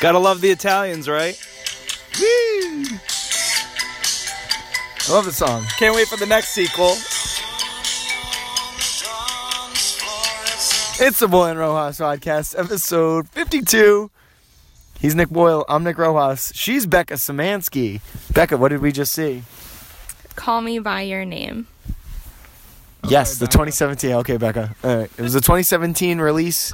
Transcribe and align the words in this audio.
Gotta 0.00 0.18
love 0.18 0.40
the 0.40 0.48
Italians, 0.50 1.10
right? 1.10 1.38
Woo! 2.18 2.84
I 5.06 5.12
love 5.12 5.26
the 5.26 5.32
song. 5.32 5.66
Can't 5.78 5.94
wait 5.94 6.08
for 6.08 6.16
the 6.16 6.24
next 6.24 6.48
sequel. 6.54 6.92
It's 11.02 11.18
the 11.18 11.28
Boyle 11.28 11.50
and 11.50 11.58
Rojas 11.58 11.98
podcast, 11.98 12.58
episode 12.58 13.28
52. 13.28 14.10
He's 14.98 15.14
Nick 15.14 15.28
Boyle. 15.28 15.66
I'm 15.68 15.84
Nick 15.84 15.98
Rojas. 15.98 16.50
She's 16.54 16.86
Becca 16.86 17.14
Semanski. 17.14 18.00
Becca, 18.32 18.56
what 18.56 18.68
did 18.68 18.80
we 18.80 18.92
just 18.92 19.12
see? 19.12 19.42
Call 20.34 20.62
Me 20.62 20.78
By 20.78 21.02
Your 21.02 21.26
Name. 21.26 21.66
Yes, 23.06 23.38
the 23.38 23.46
2017. 23.46 24.12
Okay, 24.12 24.38
Becca. 24.38 24.74
All 24.82 24.96
right. 24.96 25.10
It 25.18 25.22
was 25.22 25.34
a 25.34 25.40
2017 25.40 26.18
release 26.20 26.72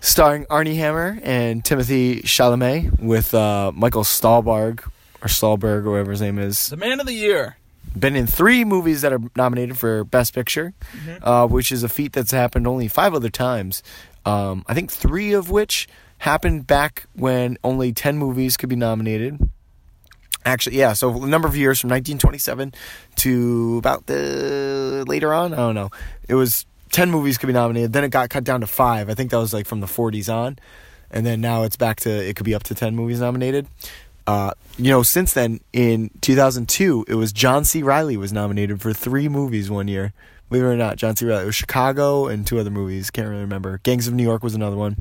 starring 0.00 0.46
Armie 0.50 0.76
Hammer 0.76 1.18
and 1.22 1.62
Timothée 1.62 2.22
Chalamet 2.22 3.00
with 3.00 3.34
uh, 3.34 3.72
Michael 3.74 4.04
Stahlberg 4.04 4.80
or 5.22 5.28
Stahlberg 5.28 5.86
or 5.86 5.90
whatever 5.92 6.10
his 6.10 6.20
name 6.20 6.38
is. 6.38 6.68
The 6.68 6.76
man 6.76 7.00
of 7.00 7.06
the 7.06 7.14
year. 7.14 7.56
Been 7.98 8.16
in 8.16 8.26
three 8.26 8.64
movies 8.64 9.02
that 9.02 9.12
are 9.12 9.20
nominated 9.36 9.78
for 9.78 10.04
Best 10.04 10.34
Picture, 10.34 10.72
uh, 11.22 11.46
which 11.46 11.70
is 11.70 11.82
a 11.82 11.88
feat 11.88 12.12
that's 12.12 12.30
happened 12.30 12.66
only 12.66 12.88
five 12.88 13.12
other 13.12 13.28
times. 13.28 13.82
Um, 14.24 14.64
I 14.66 14.74
think 14.74 14.90
three 14.90 15.32
of 15.32 15.50
which 15.50 15.88
happened 16.18 16.66
back 16.66 17.06
when 17.14 17.58
only 17.62 17.92
10 17.92 18.16
movies 18.16 18.56
could 18.56 18.68
be 18.68 18.76
nominated. 18.76 19.50
Actually, 20.44 20.76
yeah, 20.76 20.92
so 20.92 21.22
a 21.22 21.26
number 21.26 21.46
of 21.46 21.56
years 21.56 21.80
from 21.80 21.88
1927 21.90 22.72
to 23.16 23.76
about 23.78 24.06
the 24.06 25.04
later 25.06 25.32
on, 25.34 25.52
I 25.52 25.56
don't 25.56 25.74
know. 25.74 25.90
It 26.28 26.34
was 26.34 26.66
10 26.92 27.10
movies 27.10 27.38
could 27.38 27.48
be 27.48 27.52
nominated, 27.52 27.92
then 27.92 28.04
it 28.04 28.10
got 28.10 28.30
cut 28.30 28.44
down 28.44 28.60
to 28.60 28.66
5. 28.66 29.10
I 29.10 29.14
think 29.14 29.30
that 29.30 29.38
was 29.38 29.52
like 29.52 29.66
from 29.66 29.80
the 29.80 29.86
40s 29.86 30.32
on. 30.32 30.58
And 31.10 31.26
then 31.26 31.40
now 31.40 31.64
it's 31.64 31.76
back 31.76 32.00
to 32.00 32.10
it 32.10 32.36
could 32.36 32.46
be 32.46 32.54
up 32.54 32.62
to 32.64 32.74
10 32.74 32.94
movies 32.94 33.20
nominated. 33.20 33.66
Uh, 34.26 34.52
you 34.78 34.90
know, 34.90 35.02
since 35.02 35.32
then 35.32 35.60
in 35.72 36.10
2002, 36.20 37.06
it 37.08 37.14
was 37.14 37.32
John 37.32 37.64
C. 37.64 37.82
Reilly 37.82 38.16
was 38.16 38.32
nominated 38.32 38.80
for 38.80 38.92
3 38.92 39.28
movies 39.28 39.70
one 39.70 39.88
year. 39.88 40.12
Believe 40.48 40.64
it 40.64 40.68
or 40.68 40.76
not, 40.76 40.96
John 40.96 41.16
C. 41.16 41.24
Reilly. 41.24 41.42
It 41.42 41.46
was 41.46 41.54
Chicago 41.54 42.26
and 42.26 42.46
two 42.46 42.58
other 42.58 42.70
movies. 42.70 43.10
Can't 43.10 43.26
really 43.26 43.40
remember. 43.40 43.80
Gangs 43.82 44.06
of 44.06 44.14
New 44.14 44.22
York 44.22 44.42
was 44.42 44.54
another 44.54 44.76
one. 44.76 44.96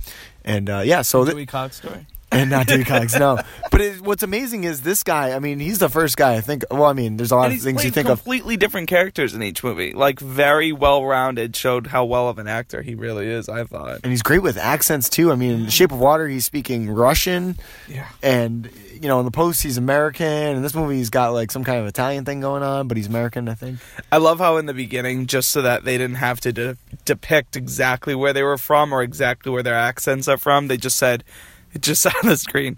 And 0.46 0.70
uh, 0.70 0.82
yeah, 0.86 1.02
so 1.02 1.24
th- 1.24 1.36
Dewey 1.36 1.46
Cox 1.46 1.76
story. 1.78 2.08
And 2.32 2.50
not 2.50 2.68
Dewey 2.68 2.84
Cox. 2.84 3.18
No, 3.18 3.40
but 3.72 3.82
it, 3.82 4.02
what's 4.02 4.24
amazing 4.24 4.64
is 4.64 4.82
this 4.82 5.04
guy. 5.04 5.34
I 5.34 5.40
mean, 5.40 5.60
he's 5.60 5.80
the 5.80 5.90
first 5.90 6.18
guy. 6.18 6.36
I 6.36 6.42
think. 6.42 6.64
Well, 6.72 6.86
I 6.86 6.94
mean, 6.94 7.18
there's 7.18 7.32
a 7.32 7.36
lot 7.36 7.52
of 7.52 7.62
things 7.62 7.84
you 7.84 7.92
think 7.92 8.08
of. 8.10 8.20
completely 8.20 8.58
different 8.58 8.88
characters 8.88 9.34
in 9.34 9.44
each 9.44 9.64
movie. 9.64 9.94
Like 9.94 10.20
very 10.20 10.72
well 10.72 11.06
rounded. 11.06 11.56
Showed 11.56 11.88
how 11.88 12.06
well 12.06 12.30
of 12.30 12.38
an 12.40 12.48
actor 12.48 12.82
he 12.82 12.96
really 12.96 13.28
is. 13.28 13.50
I 13.50 13.64
thought. 13.66 14.00
And 14.04 14.12
he's 14.12 14.22
great 14.24 14.42
with 14.42 14.58
accents 14.58 15.10
too. 15.10 15.32
I 15.32 15.36
mean, 15.36 15.52
in 15.64 15.70
Shape 15.70 15.92
of 15.92 16.00
Water, 16.00 16.28
he's 16.28 16.46
speaking 16.46 16.90
Russian, 16.90 17.58
Yeah. 17.88 18.08
and 18.24 18.70
you 19.02 19.08
know, 19.08 19.18
in 19.20 19.26
the 19.26 19.32
Post, 19.32 19.64
he's 19.64 19.78
American. 19.78 20.28
And 20.28 20.64
this 20.64 20.76
movie, 20.76 20.96
he's 20.98 21.10
got 21.10 21.30
like 21.34 21.52
some 21.52 21.64
kind 21.64 21.80
of 21.80 21.88
Italian 21.88 22.24
thing 22.24 22.40
going 22.40 22.62
on, 22.62 22.88
but 22.88 22.98
he's 22.98 23.08
American, 23.08 23.50
I 23.50 23.56
think. 23.56 23.80
I 24.12 24.18
love 24.18 24.38
how 24.38 24.58
in 24.58 24.68
the 24.68 24.76
beginning, 24.76 25.26
just 25.26 25.50
so 25.50 25.64
that 25.64 25.84
they 25.86 25.98
didn't 25.98 26.18
have 26.18 26.40
to 26.42 26.54
de- 26.54 26.78
depict 27.06 27.56
exactly 27.56 28.14
where 28.14 28.32
they 28.32 28.44
were 28.44 28.60
from 28.60 28.94
or 28.94 29.02
exactly 29.02 29.52
where 29.52 29.64
their 29.64 29.74
accents 29.74 30.28
are 30.28 30.38
from, 30.38 30.68
they 30.68 30.78
just 30.78 30.98
said, 30.98 31.24
it 31.74 31.82
just 31.82 32.06
on 32.08 32.14
the 32.24 32.38
screen, 32.38 32.78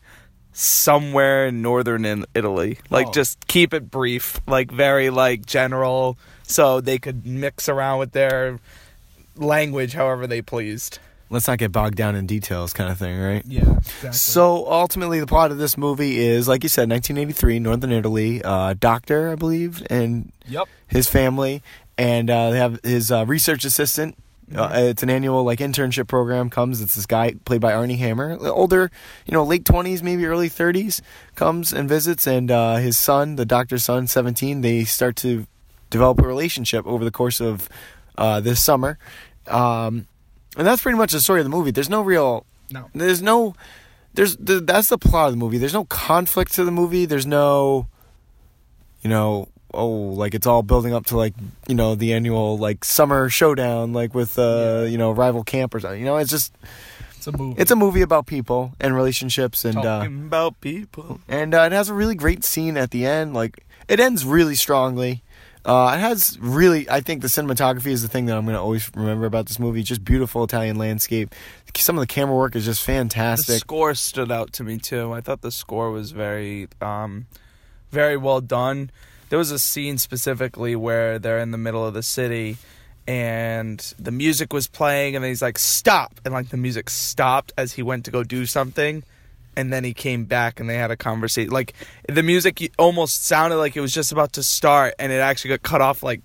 somewhere 0.52 1.48
in 1.48 1.62
northern 1.62 2.06
in 2.06 2.26
Italy. 2.36 2.78
Like, 2.90 3.08
Oh. 3.08 3.12
just 3.12 3.48
keep 3.48 3.74
it 3.74 3.90
brief, 3.90 4.40
like 4.48 4.72
very 4.72 5.10
like 5.10 5.46
general, 5.46 6.18
so 6.44 6.82
they 6.82 7.00
could 7.00 7.26
mix 7.26 7.68
around 7.70 8.00
with 8.00 8.12
their 8.12 8.60
language 9.36 9.94
however 9.94 10.28
they 10.28 10.42
pleased. 10.42 11.00
Let's 11.30 11.48
not 11.48 11.58
get 11.58 11.72
bogged 11.72 11.96
down 11.96 12.16
in 12.16 12.28
details, 12.28 12.74
kind 12.74 12.92
of 12.92 13.00
thing, 13.00 13.20
right? 13.20 13.42
Yeah. 13.48 13.62
Exactly. 13.78 14.12
So 14.12 14.70
ultimately, 14.72 15.20
the 15.20 15.26
plot 15.26 15.50
of 15.50 15.58
this 15.58 15.78
movie 15.80 16.20
is, 16.20 16.48
like 16.48 16.62
you 16.62 16.70
said, 16.70 16.88
1983, 16.90 17.58
Northern 17.58 17.92
Italy. 17.92 18.44
Uh, 18.44 18.76
doctor, 18.80 19.32
I 19.32 19.36
believe, 19.36 19.82
and 19.90 20.32
yep. 20.48 20.68
his 20.86 21.10
family, 21.10 21.64
and 21.98 22.30
uh, 22.30 22.52
they 22.52 22.58
have 22.60 22.80
his 22.84 23.12
uh, 23.12 23.26
research 23.26 23.66
assistant. 23.66 24.16
Uh, 24.56 24.70
it's 24.74 25.04
an 25.04 25.10
annual 25.10 25.44
like 25.44 25.60
internship 25.60 26.08
program. 26.08 26.50
Comes, 26.50 26.82
it's 26.82 26.96
this 26.96 27.06
guy 27.06 27.36
played 27.46 27.62
by 27.62 27.74
Armie 27.74 27.96
Hammer, 27.98 28.38
older, 28.48 28.92
you 29.26 29.32
know, 29.34 29.44
late 29.44 29.66
twenties, 29.66 30.04
maybe 30.04 30.26
early 30.26 30.50
thirties. 30.50 31.02
Comes 31.36 31.74
and 31.74 31.90
visits, 31.90 32.28
and 32.28 32.52
uh, 32.52 32.76
his 32.76 32.98
son, 32.98 33.36
the 33.36 33.46
doctor's 33.46 33.84
son, 33.84 34.08
seventeen. 34.08 34.62
They 34.62 34.84
start 34.84 35.16
to 35.18 35.48
develop 35.90 36.20
a 36.20 36.28
relationship 36.28 36.86
over 36.86 37.04
the 37.04 37.12
course 37.12 37.40
of 37.42 37.70
uh, 38.18 38.40
this 38.40 38.64
summer, 38.64 38.98
um, 39.48 40.08
and 40.58 40.68
that's 40.68 40.82
pretty 40.82 40.98
much 40.98 41.12
the 41.12 41.20
story 41.20 41.40
of 41.40 41.46
the 41.46 41.50
movie. 41.50 41.72
There's 41.72 41.90
no 41.90 42.02
real, 42.02 42.46
No. 42.72 42.90
there's 42.94 43.22
no, 43.22 43.56
there's 44.14 44.36
th- 44.36 44.64
that's 44.66 44.90
the 44.90 44.98
plot 44.98 45.28
of 45.28 45.34
the 45.34 45.38
movie. 45.38 45.58
There's 45.58 45.74
no 45.74 45.86
conflict 45.86 46.54
to 46.54 46.64
the 46.64 46.72
movie. 46.72 47.06
There's 47.06 47.26
no, 47.26 47.88
you 49.02 49.10
know, 49.10 49.50
oh, 49.74 49.88
like 49.90 50.34
it's 50.34 50.48
all 50.48 50.64
building 50.64 50.94
up 50.94 51.06
to 51.08 51.18
like 51.18 51.34
you 51.68 51.76
know 51.76 51.96
the 51.96 52.14
annual 52.14 52.58
like 52.58 52.84
summer 52.86 53.30
showdown, 53.30 53.94
like 53.94 54.14
with 54.14 54.38
uh 54.40 54.86
you 54.88 54.98
know 54.98 55.12
rival 55.12 55.44
campers. 55.44 55.84
You 55.84 56.06
know, 56.06 56.18
it's 56.18 56.32
just 56.32 56.54
It's 57.18 57.28
a 57.28 57.32
movie. 57.38 57.62
it's 57.62 57.72
a 57.72 57.76
movie 57.76 58.02
about 58.02 58.26
people 58.26 58.74
and 58.80 58.96
relationships, 58.96 59.66
and 59.66 59.78
uh, 59.78 60.06
about 60.08 60.60
people. 60.62 61.20
and 61.28 61.54
uh, 61.54 61.62
it 61.62 61.72
has 61.72 61.90
a 61.90 61.94
really 61.94 62.16
great 62.16 62.44
scene 62.44 62.78
at 62.78 62.92
the 62.92 63.06
end. 63.06 63.34
Like 63.34 63.66
it 63.88 64.00
ends 64.00 64.26
really 64.26 64.56
strongly. 64.56 65.24
Uh, 65.66 65.94
it 65.96 66.00
has 66.02 66.38
really, 66.42 66.90
I 66.90 67.00
think 67.00 67.22
the 67.22 67.30
cinematography 67.30 67.88
is 67.88 68.02
the 68.02 68.10
thing 68.10 68.26
that 68.26 68.36
I'm 68.38 68.44
going 68.44 68.56
to 68.56 68.60
always 68.60 68.92
remember 68.98 69.26
about 69.26 69.46
this 69.46 69.60
movie. 69.60 69.82
Just 69.82 70.04
beautiful 70.04 70.44
Italian 70.44 70.76
landscape. 70.76 71.34
Some 71.78 71.96
of 71.98 72.02
the 72.02 72.08
camera 72.08 72.36
work 72.36 72.54
is 72.58 72.66
just 72.66 72.84
fantastic. 72.84 73.48
The 73.56 73.60
score 73.60 73.94
stood 73.96 74.30
out 74.30 74.52
to 74.54 74.66
me 74.66 74.78
too. 74.78 75.14
I 75.14 75.22
thought 75.22 75.42
the 75.42 75.52
score 75.54 75.90
was 75.90 76.12
very, 76.12 76.68
um, 76.82 77.28
very 77.92 78.18
well 78.18 78.42
done. 78.42 78.92
There 79.34 79.40
was 79.40 79.50
a 79.50 79.58
scene 79.58 79.98
specifically 79.98 80.76
where 80.76 81.18
they're 81.18 81.40
in 81.40 81.50
the 81.50 81.58
middle 81.58 81.84
of 81.84 81.96
the 81.96 82.04
city, 82.04 82.58
and 83.08 83.80
the 83.98 84.12
music 84.12 84.54
was 84.54 84.68
playing, 84.68 85.16
and 85.16 85.26
he's 85.26 85.42
like, 85.42 85.58
"Stop!" 85.58 86.22
and 86.24 86.36
like 86.36 86.50
the 86.50 86.58
music 86.58 86.88
stopped 86.88 87.52
as 87.58 87.74
he 87.74 87.82
went 87.82 88.06
to 88.06 88.12
go 88.12 88.24
do 88.24 88.46
something, 88.46 89.02
and 89.58 89.74
then 89.74 89.84
he 89.84 89.92
came 89.92 90.26
back, 90.26 90.60
and 90.60 90.70
they 90.70 90.76
had 90.76 90.92
a 90.92 90.96
conversation. 90.96 91.50
Like 91.50 91.74
the 92.08 92.22
music 92.22 92.72
almost 92.78 93.26
sounded 93.26 93.58
like 93.58 93.76
it 93.76 93.82
was 93.82 93.92
just 93.92 94.12
about 94.12 94.34
to 94.34 94.44
start, 94.44 94.94
and 95.00 95.12
it 95.12 95.16
actually 95.16 95.50
got 95.50 95.64
cut 95.64 95.82
off 95.82 96.04
like 96.04 96.22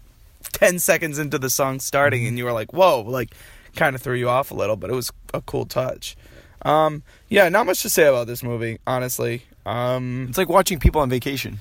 ten 0.52 0.78
seconds 0.78 1.18
into 1.18 1.38
the 1.38 1.48
song 1.48 1.80
starting, 1.80 2.26
and 2.26 2.36
you 2.36 2.44
were 2.44 2.52
like, 2.52 2.74
"Whoa!" 2.74 3.00
Like 3.00 3.30
kind 3.74 3.96
of 3.96 4.02
threw 4.02 4.16
you 4.16 4.28
off 4.28 4.50
a 4.50 4.54
little, 4.54 4.76
but 4.76 4.90
it 4.90 4.94
was 4.94 5.10
a 5.32 5.40
cool 5.40 5.64
touch. 5.64 6.14
Um, 6.60 7.02
yeah, 7.30 7.48
not 7.48 7.64
much 7.64 7.80
to 7.84 7.88
say 7.88 8.06
about 8.06 8.26
this 8.26 8.42
movie, 8.42 8.80
honestly. 8.86 9.44
Um, 9.64 10.26
It's 10.28 10.36
like 10.36 10.50
watching 10.50 10.78
people 10.78 11.00
on 11.00 11.08
vacation. 11.08 11.60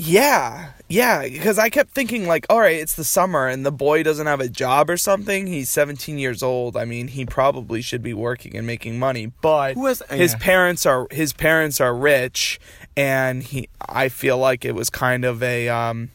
Yeah, 0.00 0.70
yeah, 0.88 1.22
because 1.28 1.58
I 1.58 1.70
kept 1.70 1.90
thinking 1.90 2.28
like, 2.28 2.46
all 2.48 2.60
right, 2.60 2.76
it's 2.76 2.94
the 2.94 3.02
summer 3.02 3.48
and 3.48 3.66
the 3.66 3.72
boy 3.72 4.04
doesn't 4.04 4.28
have 4.28 4.40
a 4.40 4.48
job 4.48 4.88
or 4.88 4.96
something. 4.96 5.48
He's 5.48 5.68
17 5.70 6.18
years 6.18 6.40
old. 6.40 6.76
I 6.76 6.84
mean, 6.84 7.08
he 7.08 7.26
probably 7.26 7.82
should 7.82 8.00
be 8.02 8.14
working 8.14 8.56
and 8.56 8.64
making 8.64 9.00
money, 9.00 9.32
but 9.42 9.76
has- 9.76 10.02
his 10.08 10.32
yeah. 10.34 10.38
parents 10.38 10.86
are 10.86 11.08
his 11.10 11.32
parents 11.32 11.80
are 11.80 11.92
rich, 11.94 12.60
and 12.96 13.42
he. 13.42 13.68
I 13.80 14.08
feel 14.08 14.38
like 14.38 14.64
it 14.64 14.76
was 14.76 14.88
kind 14.88 15.24
of 15.24 15.42
a. 15.42 15.68
Um, 15.68 16.10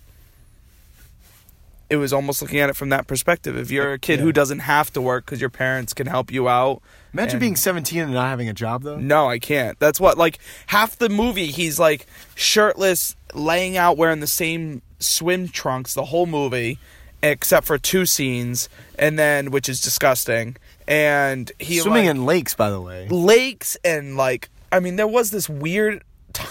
it 1.89 1.97
was 1.97 2.13
almost 2.13 2.41
looking 2.41 2.59
at 2.59 2.69
it 2.69 2.77
from 2.77 2.87
that 2.89 3.05
perspective. 3.05 3.57
If 3.57 3.69
you're 3.69 3.91
a 3.93 3.99
kid 3.99 4.19
Yeah. 4.19 4.23
who 4.23 4.31
doesn't 4.31 4.59
have 4.59 4.93
to 4.93 5.01
work 5.01 5.25
because 5.25 5.41
your 5.41 5.49
parents 5.49 5.93
can 5.93 6.07
help 6.07 6.31
you 6.31 6.47
out, 6.47 6.81
Imagine 7.13 7.33
And- 7.33 7.39
being 7.39 7.55
17 7.55 8.01
and 8.01 8.13
not 8.13 8.27
having 8.27 8.49
a 8.49 8.53
job 8.53 8.83
though. 8.83 8.97
no, 8.97 9.29
I 9.29 9.39
can't. 9.39 9.77
That's 9.79 9.99
what 9.99 10.17
like 10.17 10.39
half 10.67 10.97
the 10.97 11.09
movie 11.09 11.47
he's 11.47 11.77
like 11.79 12.07
shirtless, 12.35 13.15
laying 13.33 13.77
out 13.77 13.97
wearing 13.97 14.19
the 14.19 14.27
same 14.27 14.81
swim 14.99 15.47
trunks 15.49 15.93
the 15.93 16.05
whole 16.05 16.25
movie, 16.25 16.79
except 17.21 17.67
for 17.67 17.77
two 17.77 18.05
scenes, 18.05 18.69
and 18.97 19.17
then 19.19 19.51
which 19.51 19.69
is 19.69 19.79
disgusting. 19.81 20.55
And 20.87 21.51
he 21.59 21.79
Swimming 21.79 22.07
like, 22.07 22.15
in 22.15 22.25
lakes, 22.25 22.53
by 22.55 22.69
the 22.69 22.81
way. 22.81 23.07
lakes 23.09 23.77
and 23.85 24.17
like 24.17 24.49
I 24.71 24.79
mean 24.79 24.95
there 24.97 25.07
was 25.07 25.31
this 25.31 25.47
weird 25.47 26.03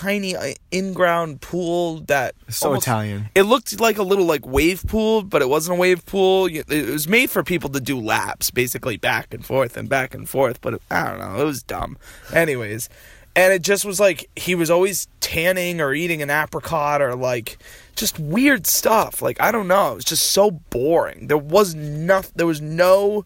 tiny 0.03 0.35
uh, 0.37 0.55
in-ground 0.71 1.41
pool 1.41 2.01
that 2.07 2.35
So 2.49 2.69
almost- 2.69 2.87
Italian. 2.87 3.29
It 3.35 3.43
looked 3.43 3.81
like 3.81 3.99
a 3.99 4.03
little 4.03 4.25
like 4.25 4.47
wave 4.47 4.85
pool, 4.87 5.23
but 5.23 5.43
it 5.43 5.49
wasn't 5.49 5.79
a 5.79 5.81
wave 5.81 6.05
pool. 6.07 6.47
It 6.47 6.69
was 6.69 7.07
made 7.09 7.31
for 7.31 7.43
people 7.43 7.71
to 7.71 7.81
do 7.81 7.99
laps, 7.99 8.51
basically 8.51 8.97
back 8.97 9.33
and 9.35 9.45
forth 9.45 9.77
and 9.77 9.89
back 9.89 10.15
and 10.15 10.29
forth. 10.29 10.61
But 10.61 10.75
it, 10.75 10.83
I 10.91 11.09
don't 11.11 11.19
know, 11.21 11.41
it 11.41 11.45
was 11.45 11.63
dumb. 11.63 11.97
Anyways, 12.33 12.89
and 13.35 13.53
it 13.53 13.63
just 13.63 13.85
was 13.85 13.99
like 13.99 14.29
he 14.37 14.55
was 14.55 14.71
always 14.71 15.09
tanning 15.21 15.81
or 15.81 15.95
eating 15.95 16.21
an 16.21 16.31
apricot 16.31 17.01
or 17.01 17.15
like 17.15 17.57
just 17.97 18.19
weird 18.19 18.67
stuff. 18.67 19.23
Like 19.23 19.41
I 19.41 19.51
don't 19.53 19.69
know, 19.69 19.93
it 19.93 19.95
was 19.97 20.05
just 20.05 20.31
so 20.33 20.51
boring. 20.51 21.29
There 21.29 21.39
was 21.39 21.75
nothing. 21.75 22.33
There 22.37 22.47
was 22.47 22.61
no 22.61 23.25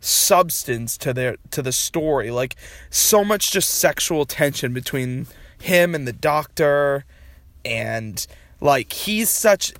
substance 0.00 0.96
to 0.98 1.12
their 1.12 1.36
to 1.50 1.62
the 1.62 1.72
story. 1.72 2.30
Like 2.30 2.56
so 2.90 3.24
much 3.24 3.50
just 3.50 3.70
sexual 3.70 4.24
tension 4.26 4.72
between 4.72 5.26
him 5.64 5.94
and 5.94 6.06
the 6.06 6.12
doctor 6.12 7.04
and 7.64 8.26
like 8.60 8.92
he's 8.92 9.30
such 9.30 9.72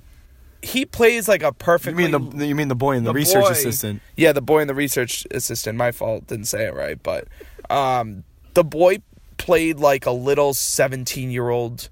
he 0.61 0.83
plays 0.83 1.27
like 1.27 1.43
a 1.43 1.51
perfect. 1.53 1.95
You 1.99 2.09
mean 2.09 2.29
the 2.37 2.47
you 2.47 2.55
mean 2.55 2.69
the 2.69 2.75
boy 2.75 2.95
and 2.97 3.05
the, 3.05 3.11
the 3.11 3.15
research 3.15 3.43
boy- 3.43 3.51
assistant? 3.51 4.01
yeah 4.17 4.31
the 4.31 4.41
boy 4.41 4.61
and 4.61 4.69
the 4.69 4.73
research 4.73 5.27
assistant 5.29 5.77
my 5.77 5.91
fault 5.91 6.25
didn't 6.27 6.45
say 6.45 6.65
it 6.65 6.73
right 6.73 7.01
but 7.03 7.27
um 7.69 8.23
the 8.55 8.63
boy 8.63 8.97
played 9.37 9.79
like 9.79 10.05
a 10.07 10.11
little 10.11 10.53
17 10.55 11.29
year 11.29 11.49
old 11.49 11.89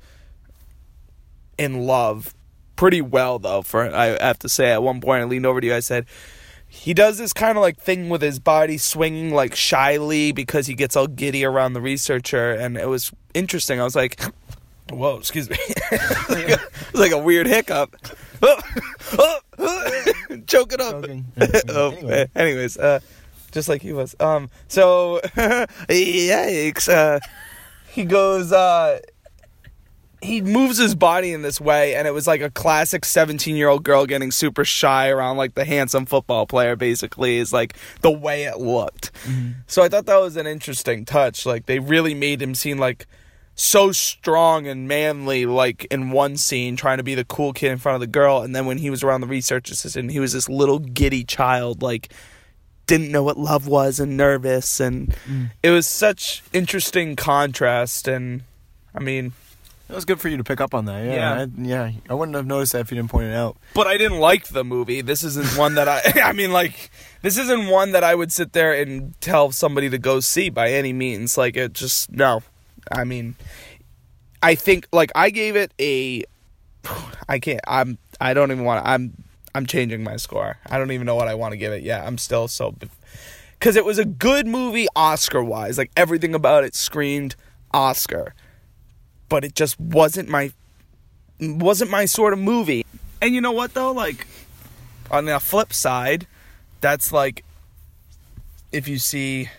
in 1.60 1.86
love 1.86 2.34
pretty 2.76 3.02
well 3.02 3.38
though 3.38 3.62
for 3.62 3.94
i 3.94 4.18
have 4.20 4.40
to 4.40 4.50
say 4.50 4.72
at 4.72 4.82
one 4.82 5.00
point 5.02 5.22
i 5.22 5.26
leaned 5.26 5.46
over 5.46 5.62
to 5.62 5.68
you 5.68 5.76
i 5.76 5.80
said 5.80 6.06
he 6.76 6.92
does 6.96 7.20
this 7.20 7.34
kind 7.34 7.56
of 7.56 7.62
like 7.62 7.78
thing 7.78 8.10
with 8.10 8.24
his 8.24 8.40
body 8.40 8.80
swinging 8.80 9.32
like 9.32 9.54
shyly 9.56 10.32
because 10.32 10.66
he 10.66 10.74
gets 10.74 10.96
all 10.96 11.06
giddy 11.06 11.46
around 11.46 11.74
the 11.74 11.82
researcher 11.82 12.52
and 12.52 12.78
it 12.78 12.88
was 12.90 13.12
interesting. 13.36 13.80
I 13.80 13.84
was 13.84 13.96
like 13.96 14.20
whoa 14.92 15.18
excuse 15.18 15.50
me. 15.52 15.58
It 15.92 16.60
was 16.92 17.00
like 17.02 17.12
a 17.12 17.18
weird 17.18 17.46
hiccup. 17.48 17.96
Choke 20.48 20.74
it 20.74 20.82
up 20.82 21.06
oh, 21.70 21.92
Anyway. 21.92 22.30
anyways 22.36 22.78
uh 22.78 23.00
just 23.52 23.70
like 23.70 23.84
he 23.84 23.94
was. 23.94 24.16
Um 24.20 24.50
so 24.68 25.22
yikes 25.88 26.90
uh 26.90 27.20
he 27.92 28.04
goes 28.04 28.52
uh 28.52 29.00
he 30.24 30.42
moves 30.42 30.78
his 30.78 30.96
body 30.96 31.34
in 31.34 31.42
this 31.42 31.60
way 31.60 31.96
and 31.96 32.08
it 32.08 32.12
was 32.12 32.26
like 32.26 32.42
a 32.42 32.50
classic 32.50 33.06
17 33.06 33.56
year 33.56 33.70
old 33.70 33.84
girl 33.84 34.06
getting 34.06 34.32
super 34.32 34.66
shy 34.66 35.10
around 35.10 35.38
like 35.38 35.56
the 35.56 35.66
handsome 35.66 36.06
football 36.06 36.46
player 36.46 36.76
basically 36.76 37.38
is 37.38 37.52
like 37.52 37.76
the 38.02 38.12
way 38.12 38.44
it 38.44 38.58
looked. 38.58 39.14
Mm-hmm. 39.26 39.52
So 39.68 39.84
i 39.84 39.90
thought 39.90 40.06
that 40.06 40.18
was 40.18 40.38
an 40.38 40.48
interesting 40.48 41.06
touch. 41.06 41.46
Like 41.46 41.66
they 41.66 41.80
really 41.80 42.14
made 42.14 42.42
him 42.42 42.56
seem 42.56 42.78
like 42.78 43.06
so 43.56 43.92
strong 43.92 44.66
and 44.66 44.88
manly 44.88 45.46
like 45.46 45.86
in 45.86 46.10
one 46.10 46.38
scene 46.38 46.76
trying 46.76 46.98
to 46.98 47.04
be 47.04 47.14
the 47.14 47.26
cool 47.26 47.54
kid 47.54 47.72
in 47.72 47.78
front 47.78 47.94
of 47.96 48.02
the 48.02 48.08
girl 48.08 48.42
and 48.42 48.56
then 48.56 48.66
when 48.66 48.80
he 48.80 48.90
was 48.90 49.04
around 49.04 49.22
the 49.22 49.28
research 49.28 49.70
assistant 49.70 50.10
he 50.10 50.20
was 50.20 50.34
this 50.34 50.50
little 50.50 50.80
giddy 50.80 51.24
child 51.24 51.84
like 51.84 52.12
didn't 52.88 53.12
know 53.12 53.22
what 53.22 53.38
love 53.38 53.68
was 53.68 54.00
and 54.00 54.18
nervous 54.18 54.80
and 54.80 55.16
mm. 55.28 55.52
it 55.62 55.70
was 55.70 55.86
such 55.86 56.42
interesting 56.52 57.16
contrast 57.16 58.08
and 58.08 58.42
i 58.96 59.00
mean 59.00 59.32
It 59.94 59.96
was 59.96 60.06
good 60.06 60.20
for 60.20 60.28
you 60.28 60.38
to 60.38 60.44
pick 60.44 60.60
up 60.60 60.74
on 60.74 60.86
that. 60.86 61.06
Yeah, 61.06 61.14
Yeah. 61.14 61.34
I, 61.42 61.48
yeah. 61.62 61.92
I 62.10 62.14
wouldn't 62.16 62.36
have 62.36 62.48
noticed 62.48 62.72
that 62.72 62.82
if 62.82 62.92
you 62.92 62.96
didn't 62.96 63.12
point 63.12 63.28
it 63.28 63.36
out. 63.36 63.58
but 63.76 63.86
I 63.86 63.96
didn't 63.98 64.18
like 64.18 64.48
the 64.48 64.64
movie. 64.64 65.02
This 65.02 65.24
isn't 65.24 65.56
one 65.56 65.76
that 65.76 65.88
I. 65.88 66.02
I 66.24 66.34
mean, 66.34 66.52
like, 66.52 66.90
this 67.22 67.38
isn't 67.38 67.68
one 67.68 67.92
that 67.92 68.04
I 68.04 68.16
would 68.16 68.32
sit 68.32 68.54
there 68.54 68.74
and 68.74 69.14
tell 69.22 69.52
somebody 69.52 69.92
to 69.92 70.00
go 70.00 70.20
see 70.20 70.50
by 70.50 70.72
any 70.72 70.94
means. 70.94 71.38
Like, 71.38 71.56
it 71.56 71.74
just 71.74 72.12
no. 72.12 72.42
I 72.92 73.04
mean, 73.04 73.36
I 74.42 74.56
think 74.56 74.88
like 74.92 75.12
I 75.14 75.30
gave 75.30 75.56
it 75.56 75.72
a. 75.80 76.24
I 77.30 77.38
can't. 77.38 77.62
I'm. 77.68 78.00
I 78.20 78.34
don't 78.34 78.52
even 78.52 78.64
want. 78.64 78.84
to 78.84 78.90
I'm. 78.90 79.14
I'm 79.54 79.68
changing 79.68 80.04
my 80.04 80.16
score. 80.16 80.58
I 80.66 80.80
don't 80.80 80.90
even 80.90 81.06
know 81.06 81.14
what 81.14 81.28
I 81.28 81.36
want 81.36 81.52
to 81.52 81.58
give 81.58 81.72
it 81.72 81.84
yet. 81.84 82.04
I'm 82.04 82.18
still 82.18 82.48
so. 82.48 82.76
Because 83.60 83.76
it 83.76 83.86
was 83.86 84.00
a 84.00 84.06
good 84.06 84.48
movie, 84.48 84.88
Oscar 84.96 85.44
wise. 85.44 85.78
Like 85.78 85.92
everything 85.96 86.34
about 86.34 86.64
it 86.64 86.74
screamed 86.74 87.36
Oscar, 87.74 88.34
but 89.34 89.44
it 89.44 89.56
just 89.56 89.80
wasn't 89.80 90.30
my 90.30 90.52
wasn't 91.40 91.90
my 91.90 92.06
sort 92.06 92.34
of 92.34 92.40
movie. 92.40 92.86
And 93.20 93.34
you 93.34 93.42
know 93.42 93.52
what 93.52 93.74
though? 93.74 93.92
Like 93.92 94.28
on 95.10 95.26
the 95.26 95.40
flip 95.40 95.74
side, 95.74 96.28
that's 96.82 97.12
like 97.12 97.44
if 98.72 98.88
you 98.88 99.00
see 99.00 99.50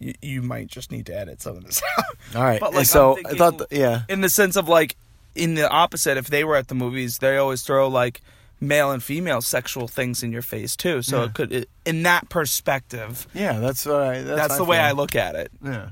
you, 0.00 0.14
you 0.20 0.42
might 0.42 0.66
just 0.66 0.90
need 0.90 1.06
to 1.06 1.16
edit 1.16 1.40
some 1.40 1.56
of 1.58 1.64
this 1.64 1.80
out. 1.98 2.04
All 2.34 2.42
right. 2.42 2.58
But, 2.58 2.74
like, 2.74 2.86
so 2.86 3.16
I'm 3.18 3.26
I 3.26 3.30
thought, 3.38 3.58
th- 3.58 3.80
yeah. 3.80 4.02
in 4.08 4.20
the 4.20 4.28
sense 4.28 4.56
of 4.56 4.68
like 4.68 4.96
in 5.36 5.54
the 5.54 5.70
opposite 5.70 6.16
if 6.16 6.26
they 6.26 6.42
were 6.42 6.56
at 6.56 6.66
the 6.66 6.74
movies 6.74 7.18
they 7.18 7.36
always 7.36 7.62
throw 7.62 7.86
like 7.86 8.20
male 8.60 8.90
and 8.90 9.00
female 9.00 9.42
sexual 9.42 9.86
things 9.86 10.24
in 10.24 10.32
your 10.32 10.42
face 10.42 10.74
too 10.74 11.02
so 11.02 11.18
Yeah. 11.20 11.24
it 11.26 11.34
could 11.34 11.52
it, 11.52 11.68
in 11.86 12.02
that 12.02 12.28
perspective 12.30 13.28
Yeah, 13.32 13.60
that's 13.60 13.86
what 13.86 14.00
I. 14.02 14.22
That's, 14.22 14.40
that's, 14.40 14.56
the 14.56 14.64
way 14.64 14.78
i 14.78 14.90
look 14.90 15.14
at 15.14 15.36
it 15.36 15.52
Yeah. 15.64 15.90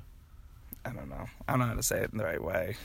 I 0.84 0.90
don't 0.90 1.08
know. 1.08 1.26
I 1.46 1.52
don't 1.52 1.60
know 1.60 1.66
how 1.66 1.74
to 1.74 1.82
say 1.82 2.00
it 2.00 2.10
in 2.12 2.18
the 2.18 2.24
right 2.24 2.42
way. 2.42 2.76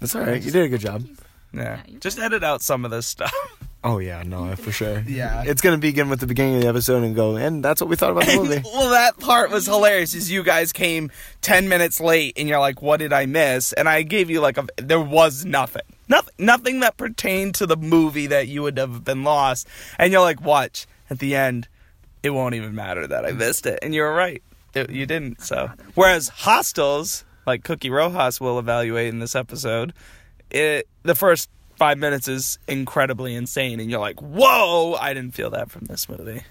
That's 0.00 0.14
all 0.14 0.22
right. 0.22 0.42
You 0.42 0.50
did 0.50 0.64
a 0.64 0.68
good 0.68 0.80
job. 0.80 1.04
yeah. 1.52 1.80
Yeah, 1.86 1.98
just 1.98 2.18
edit 2.18 2.44
out 2.44 2.62
some 2.62 2.84
of 2.84 2.90
this 2.90 3.06
stuff. 3.06 3.32
Oh 3.82 3.96
yeah, 3.96 4.22
no, 4.26 4.54
for 4.56 4.72
sure. 4.72 5.02
Yeah. 5.08 5.42
it's 5.46 5.62
gonna 5.62 5.78
begin 5.78 6.10
with 6.10 6.20
the 6.20 6.26
beginning 6.26 6.56
of 6.56 6.60
the 6.62 6.68
episode 6.68 7.02
and 7.02 7.16
go, 7.16 7.36
and 7.36 7.64
that's 7.64 7.80
what 7.80 7.88
we 7.88 7.96
thought 7.96 8.10
about 8.10 8.26
the 8.26 8.36
movie. 8.42 8.60
well 8.62 8.90
that 8.90 9.18
part 9.18 9.50
was 9.50 9.64
hilarious 9.64 10.14
is 10.14 10.30
you 10.30 10.42
guys 10.42 10.70
came 10.70 11.10
10 11.40 11.66
minutes 11.66 11.98
late 11.98 12.34
and 12.36 12.46
you're 12.46 12.58
like 12.60 12.82
what 12.82 12.98
did 12.98 13.10
i 13.14 13.24
miss? 13.24 13.72
And 13.72 13.88
i 13.88 14.02
gave 14.02 14.28
you 14.28 14.42
like 14.42 14.58
a 14.58 14.66
there 14.76 15.00
was 15.00 15.46
nothing. 15.46 15.80
Nothing 16.08 16.34
nothing 16.38 16.80
that 16.80 16.98
pertained 16.98 17.54
to 17.54 17.66
the 17.66 17.76
movie 17.78 18.26
that 18.26 18.48
you 18.48 18.60
would 18.60 18.76
have 18.76 19.02
been 19.02 19.24
lost. 19.24 19.66
And 19.98 20.12
you're 20.12 20.20
like 20.20 20.42
watch. 20.42 20.86
At 21.08 21.18
the 21.18 21.34
end 21.34 21.66
it 22.22 22.30
won't 22.30 22.54
even 22.54 22.74
matter 22.74 23.06
that 23.06 23.24
i 23.24 23.32
missed 23.32 23.64
it. 23.64 23.78
And 23.80 23.94
you're 23.94 24.12
right 24.12 24.42
It- 24.74 24.90
you 24.90 25.06
didn't 25.06 25.40
so 25.42 25.70
whereas 25.94 26.28
Hostiles 26.28 27.24
like 27.46 27.64
cookie 27.64 27.90
rojas 27.90 28.40
will 28.40 28.58
evaluate 28.58 29.08
in 29.08 29.18
this 29.18 29.34
episode 29.34 29.92
it 30.50 30.86
the 31.02 31.14
first 31.14 31.48
five 31.76 31.96
minutes 31.98 32.28
is 32.28 32.58
incredibly 32.68 33.34
insane 33.34 33.80
and 33.80 33.90
you're 33.90 34.00
like 34.00 34.20
whoa 34.20 34.94
i 35.00 35.14
didn't 35.14 35.34
feel 35.34 35.50
that 35.50 35.70
from 35.70 35.86
this 35.86 36.08
movie 36.08 36.42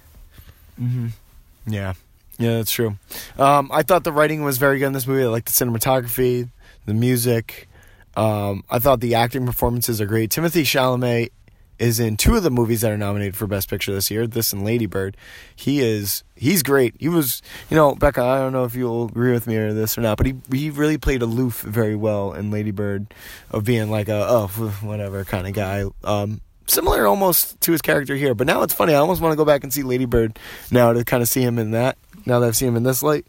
Yeah, 1.67 1.93
yeah, 2.37 2.53
that's 2.57 2.71
true. 2.71 2.95
Um, 3.37 3.69
I 3.71 3.83
thought 3.83 4.03
the 4.03 4.11
writing 4.13 4.43
was 4.43 4.57
very 4.57 4.79
good 4.79 4.87
in 4.87 4.93
this 4.93 5.05
movie. 5.05 5.23
I 5.23 5.27
liked 5.27 5.47
the 5.47 5.65
cinematography, 5.65 6.49
the 6.85 6.93
music. 6.93 7.67
Um, 8.15 8.63
I 8.69 8.79
thought 8.79 9.01
the 9.01 9.15
acting 9.15 9.45
performances 9.45 9.99
are 10.01 10.05
great. 10.05 10.31
Timothée 10.31 10.63
Chalamet 10.63 11.29
is 11.79 11.99
in 11.99 12.17
two 12.17 12.35
of 12.35 12.43
the 12.43 12.51
movies 12.51 12.81
that 12.81 12.91
are 12.91 12.97
nominated 12.97 13.35
for 13.35 13.47
Best 13.47 13.69
Picture 13.69 13.93
this 13.93 14.11
year. 14.11 14.27
This 14.27 14.53
and 14.53 14.63
Lady 14.63 14.85
Bird. 14.85 15.17
He 15.55 15.79
is 15.79 16.23
he's 16.35 16.61
great. 16.61 16.95
He 16.99 17.09
was, 17.09 17.41
you 17.69 17.75
know, 17.75 17.95
Becca. 17.95 18.21
I 18.21 18.39
don't 18.39 18.53
know 18.53 18.65
if 18.65 18.75
you'll 18.75 19.05
agree 19.05 19.31
with 19.31 19.47
me 19.47 19.55
or 19.55 19.73
this 19.73 19.97
or 19.97 20.01
not, 20.01 20.17
but 20.17 20.27
he 20.27 20.35
he 20.51 20.69
really 20.69 20.97
played 20.97 21.21
aloof 21.21 21.61
very 21.61 21.95
well 21.95 22.33
in 22.33 22.51
Lady 22.51 22.71
Bird, 22.71 23.13
of 23.51 23.63
being 23.63 23.89
like 23.89 24.09
a 24.09 24.25
oh 24.27 24.47
whatever 24.81 25.23
kind 25.25 25.47
of 25.47 25.53
guy. 25.53 25.85
Um, 26.03 26.41
similar 26.67 27.07
almost 27.07 27.59
to 27.61 27.71
his 27.71 27.81
character 27.81 28.15
here. 28.15 28.35
But 28.35 28.47
now 28.47 28.61
it's 28.63 28.73
funny. 28.73 28.93
I 28.93 28.97
almost 28.97 29.21
want 29.21 29.31
to 29.31 29.37
go 29.37 29.45
back 29.45 29.63
and 29.63 29.73
see 29.73 29.83
Lady 29.83 30.05
Bird 30.05 30.37
now 30.71 30.93
to 30.93 31.03
kind 31.03 31.23
of 31.23 31.29
see 31.29 31.41
him 31.41 31.57
in 31.57 31.71
that. 31.71 31.97
Now 32.25 32.39
that 32.39 32.47
I've 32.47 32.55
seen 32.55 32.69
him 32.69 32.75
in 32.75 32.83
this 32.83 33.01
light. 33.01 33.25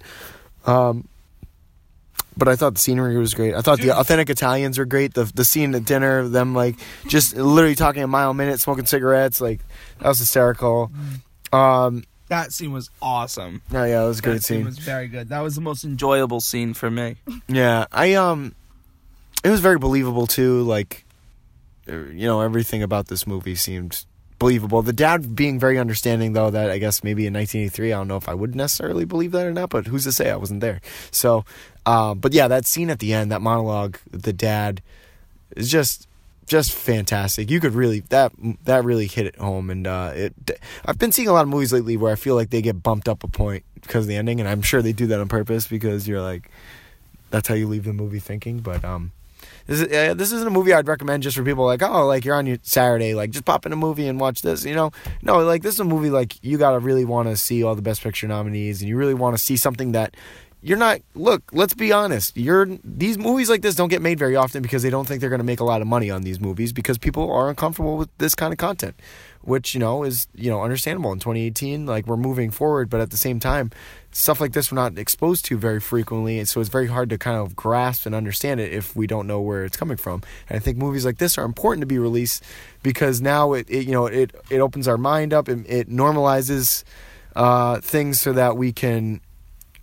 Um, 0.66 1.08
but 2.40 2.48
I 2.48 2.56
thought 2.56 2.74
the 2.74 2.80
scenery 2.80 3.16
was 3.16 3.34
great. 3.34 3.54
I 3.54 3.60
thought 3.60 3.78
the 3.80 3.96
authentic 3.96 4.28
Italians 4.30 4.78
were 4.78 4.84
great. 4.86 5.14
The 5.14 5.30
the 5.32 5.44
scene 5.44 5.72
at 5.76 5.84
dinner, 5.84 6.26
them 6.26 6.54
like 6.56 6.74
just 7.06 7.36
literally 7.36 7.76
talking 7.76 8.02
a 8.02 8.08
mile 8.08 8.30
a 8.30 8.34
minute, 8.34 8.58
smoking 8.58 8.86
cigarettes, 8.86 9.40
like 9.40 9.60
that 10.00 10.08
was 10.08 10.18
hysterical. 10.18 10.90
Um, 11.52 12.04
That 12.28 12.52
scene 12.52 12.72
was 12.72 12.90
awesome. 13.00 13.62
oh 13.72 13.84
yeah, 13.84 14.02
it 14.02 14.06
was 14.08 14.18
a 14.18 14.22
great 14.22 14.34
that 14.34 14.42
scene 14.42 14.58
scene. 14.58 14.66
was 14.66 14.78
very 14.78 15.06
good. 15.06 15.28
That 15.28 15.40
was 15.40 15.54
the 15.54 15.60
most 15.60 15.84
enjoyable 15.84 16.40
scene 16.40 16.74
for 16.74 16.90
me. 16.90 17.16
Yeah, 17.48 17.86
I 17.92 18.14
um, 18.14 18.54
it 19.44 19.50
was 19.50 19.60
very 19.60 19.78
believable 19.78 20.26
too. 20.26 20.62
Like, 20.62 21.04
uh, 21.88 22.06
you 22.06 22.26
know, 22.26 22.40
everything 22.40 22.82
about 22.82 23.08
this 23.08 23.26
movie 23.26 23.54
seemed 23.56 24.04
believable. 24.38 24.80
The 24.82 24.92
dad 24.94 25.36
being 25.36 25.58
very 25.60 25.78
understanding, 25.78 26.32
though. 26.32 26.50
That 26.50 26.70
I 26.70 26.78
guess 26.78 27.02
maybe 27.04 27.26
in 27.26 27.34
1983, 27.34 27.92
I 27.92 27.96
don't 27.98 28.08
know 28.08 28.16
if 28.16 28.28
I 28.28 28.34
would 28.34 28.54
necessarily 28.54 29.04
believe 29.04 29.32
that 29.32 29.46
or 29.46 29.52
not. 29.52 29.70
But 29.70 29.86
who's 29.88 30.04
to 30.04 30.12
say? 30.12 30.30
I 30.30 30.36
wasn't 30.36 30.60
there. 30.60 30.80
So, 31.10 31.44
uh, 31.90 32.14
but 32.14 32.32
yeah, 32.32 32.46
that 32.46 32.66
scene 32.66 32.88
at 32.88 33.00
the 33.00 33.12
end, 33.12 33.32
that 33.32 33.42
monologue, 33.42 33.98
the 34.12 34.32
dad, 34.32 34.80
is 35.56 35.68
just 35.68 36.06
just 36.46 36.72
fantastic. 36.72 37.50
You 37.50 37.58
could 37.58 37.74
really 37.74 37.98
that 38.10 38.30
that 38.62 38.84
really 38.84 39.08
hit 39.08 39.26
it 39.26 39.34
home, 39.34 39.70
and 39.70 39.88
uh, 39.88 40.12
it. 40.14 40.60
I've 40.86 41.00
been 41.00 41.10
seeing 41.10 41.26
a 41.26 41.32
lot 41.32 41.42
of 41.42 41.48
movies 41.48 41.72
lately 41.72 41.96
where 41.96 42.12
I 42.12 42.14
feel 42.14 42.36
like 42.36 42.50
they 42.50 42.62
get 42.62 42.80
bumped 42.80 43.08
up 43.08 43.24
a 43.24 43.28
point 43.28 43.64
because 43.74 44.04
of 44.04 44.08
the 44.08 44.14
ending, 44.14 44.38
and 44.38 44.48
I'm 44.48 44.62
sure 44.62 44.82
they 44.82 44.92
do 44.92 45.08
that 45.08 45.18
on 45.18 45.26
purpose 45.26 45.66
because 45.66 46.06
you're 46.06 46.22
like, 46.22 46.48
that's 47.30 47.48
how 47.48 47.56
you 47.56 47.66
leave 47.66 47.82
the 47.82 47.92
movie 47.92 48.20
thinking. 48.20 48.60
But 48.60 48.84
um, 48.84 49.10
this 49.66 49.80
is 49.80 49.92
uh, 49.92 50.14
this 50.14 50.30
isn't 50.30 50.46
a 50.46 50.50
movie 50.52 50.72
I'd 50.72 50.86
recommend 50.86 51.24
just 51.24 51.36
for 51.36 51.42
people 51.42 51.64
like 51.64 51.82
oh 51.82 52.06
like 52.06 52.24
you're 52.24 52.36
on 52.36 52.46
your 52.46 52.58
Saturday 52.62 53.14
like 53.14 53.30
just 53.30 53.44
pop 53.44 53.66
in 53.66 53.72
a 53.72 53.76
movie 53.76 54.06
and 54.06 54.20
watch 54.20 54.42
this. 54.42 54.64
You 54.64 54.76
know, 54.76 54.92
no, 55.22 55.40
like 55.40 55.62
this 55.62 55.74
is 55.74 55.80
a 55.80 55.84
movie 55.84 56.10
like 56.10 56.36
you 56.40 56.56
gotta 56.56 56.78
really 56.78 57.04
want 57.04 57.28
to 57.30 57.36
see 57.36 57.64
all 57.64 57.74
the 57.74 57.82
Best 57.82 58.00
Picture 58.00 58.28
nominees, 58.28 58.80
and 58.80 58.88
you 58.88 58.96
really 58.96 59.14
want 59.14 59.36
to 59.36 59.42
see 59.42 59.56
something 59.56 59.90
that 59.90 60.14
you're 60.62 60.78
not 60.78 61.00
look 61.14 61.42
let's 61.52 61.74
be 61.74 61.92
honest. 61.92 62.36
You're 62.36 62.66
these 62.84 63.16
movies 63.16 63.48
like 63.48 63.62
this 63.62 63.74
don't 63.74 63.88
get 63.88 64.02
made 64.02 64.18
very 64.18 64.36
often 64.36 64.62
because 64.62 64.82
they 64.82 64.90
don't 64.90 65.06
think 65.06 65.20
they're 65.20 65.30
going 65.30 65.40
to 65.40 65.44
make 65.44 65.60
a 65.60 65.64
lot 65.64 65.80
of 65.80 65.86
money 65.86 66.10
on 66.10 66.22
these 66.22 66.40
movies 66.40 66.72
because 66.72 66.98
people 66.98 67.30
are 67.32 67.48
uncomfortable 67.48 67.96
with 67.96 68.10
this 68.18 68.34
kind 68.34 68.52
of 68.52 68.58
content 68.58 68.94
which 69.42 69.72
you 69.74 69.80
know 69.80 70.02
is 70.04 70.28
you 70.34 70.50
know 70.50 70.62
understandable. 70.62 71.12
In 71.12 71.18
2018 71.18 71.86
like 71.86 72.06
we're 72.06 72.16
moving 72.16 72.50
forward 72.50 72.90
but 72.90 73.00
at 73.00 73.10
the 73.10 73.16
same 73.16 73.40
time 73.40 73.70
stuff 74.12 74.40
like 74.40 74.52
this 74.52 74.70
we're 74.70 74.76
not 74.76 74.98
exposed 74.98 75.44
to 75.46 75.56
very 75.56 75.80
frequently 75.80 76.38
and 76.38 76.48
so 76.48 76.60
it's 76.60 76.68
very 76.68 76.88
hard 76.88 77.08
to 77.08 77.16
kind 77.16 77.36
of 77.36 77.56
grasp 77.56 78.04
and 78.04 78.14
understand 78.14 78.60
it 78.60 78.72
if 78.72 78.94
we 78.94 79.06
don't 79.06 79.26
know 79.26 79.40
where 79.40 79.64
it's 79.64 79.76
coming 79.76 79.96
from. 79.96 80.22
And 80.48 80.56
i 80.56 80.60
think 80.60 80.76
movies 80.76 81.06
like 81.06 81.18
this 81.18 81.38
are 81.38 81.44
important 81.44 81.80
to 81.80 81.86
be 81.86 81.98
released 81.98 82.44
because 82.82 83.22
now 83.22 83.54
it, 83.54 83.68
it 83.70 83.86
you 83.86 83.92
know 83.92 84.06
it 84.06 84.34
it 84.50 84.60
opens 84.60 84.86
our 84.86 84.98
mind 84.98 85.32
up 85.32 85.48
and 85.48 85.66
it 85.66 85.88
normalizes 85.88 86.84
uh, 87.36 87.80
things 87.80 88.20
so 88.20 88.32
that 88.32 88.56
we 88.56 88.72
can 88.72 89.20